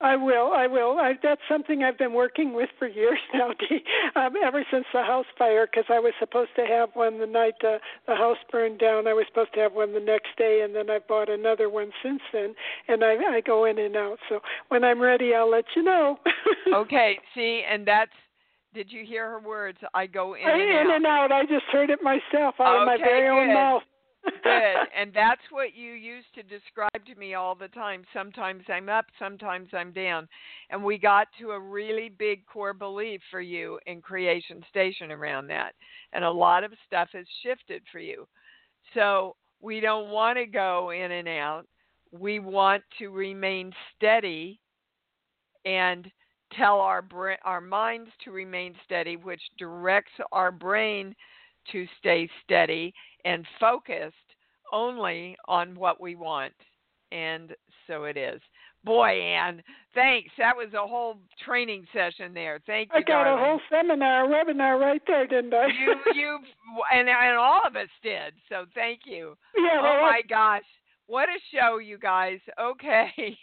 [0.00, 0.52] I will.
[0.52, 0.98] I will.
[0.98, 3.82] I, that's something I've been working with for years now, Dee.
[4.14, 7.54] Um, ever since the house fire, because I was supposed to have one the night
[7.62, 9.06] the, the house burned down.
[9.08, 11.90] I was supposed to have one the next day, and then I bought another one
[12.02, 12.54] since then.
[12.88, 14.18] And I, I go in and out.
[14.28, 16.18] So when I'm ready, I'll let you know.
[16.74, 17.18] okay.
[17.34, 18.12] See, and that's.
[18.74, 19.78] Did you hear her words?
[19.94, 20.96] I go in I, and in out.
[20.96, 21.32] and out.
[21.32, 23.54] I just heard it myself out of my Okay, very own good.
[23.54, 23.82] mouth.
[24.42, 24.88] Good.
[24.96, 28.04] And that's what you used to describe to me all the time.
[28.12, 30.28] Sometimes I'm up, sometimes I'm down.
[30.70, 35.48] And we got to a really big core belief for you in Creation Station around
[35.48, 35.72] that.
[36.12, 38.26] And a lot of stuff has shifted for you.
[38.94, 41.64] So we don't want to go in and out.
[42.12, 44.60] We want to remain steady
[45.64, 46.10] and
[46.56, 51.14] tell our bra- our minds to remain steady, which directs our brain
[51.72, 52.92] to stay steady
[53.24, 54.14] and focused
[54.72, 56.52] only on what we want.
[57.12, 57.54] And
[57.86, 58.40] so it is.
[58.84, 59.62] Boy, Anne,
[59.94, 60.30] thanks.
[60.38, 62.60] That was a whole training session there.
[62.66, 62.98] Thank you.
[62.98, 63.42] I got darling.
[63.42, 65.66] a whole seminar, webinar right there, didn't I?
[65.66, 66.38] you you
[66.92, 68.32] and and all of us did.
[68.48, 69.36] So thank you.
[69.56, 70.62] Yeah, oh my gosh.
[71.08, 72.38] What a show, you guys.
[72.60, 73.10] Okay.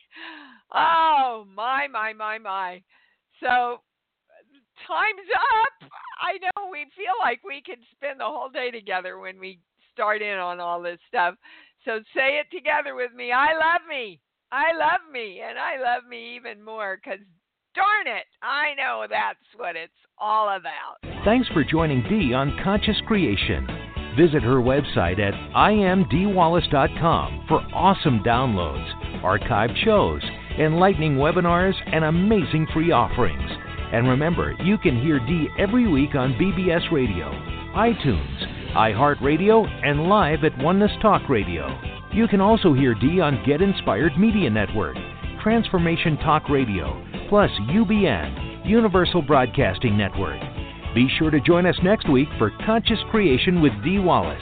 [0.75, 2.81] Oh, my my my my.
[3.39, 3.81] So
[4.87, 5.89] time's up.
[6.21, 9.59] I know we feel like we could spend the whole day together when we
[9.91, 11.35] start in on all this stuff.
[11.85, 13.31] So say it together with me.
[13.31, 14.19] I love me.
[14.51, 15.41] I love me.
[15.47, 17.19] And I love me even more because
[17.75, 20.97] darn it, I know that's what it's all about.
[21.25, 23.67] Thanks for joining Dee on Conscious Creation.
[24.17, 28.87] Visit her website at iamdeewallace.com for awesome downloads,
[29.23, 30.21] archived shows,
[30.59, 33.72] enlightening webinars, and amazing free offerings.
[33.93, 37.29] And remember, you can hear Dee every week on BBS Radio,
[37.75, 41.69] iTunes, iHeartRadio, and live at Oneness Talk Radio.
[42.11, 44.97] You can also hear Dee on Get Inspired Media Network,
[45.43, 50.41] Transformation Talk Radio, plus UBN, Universal Broadcasting Network.
[50.95, 54.41] Be sure to join us next week for Conscious Creation with Dee Wallace.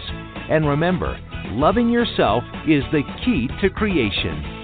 [0.49, 1.19] And remember,
[1.51, 4.60] loving yourself is the key to creation.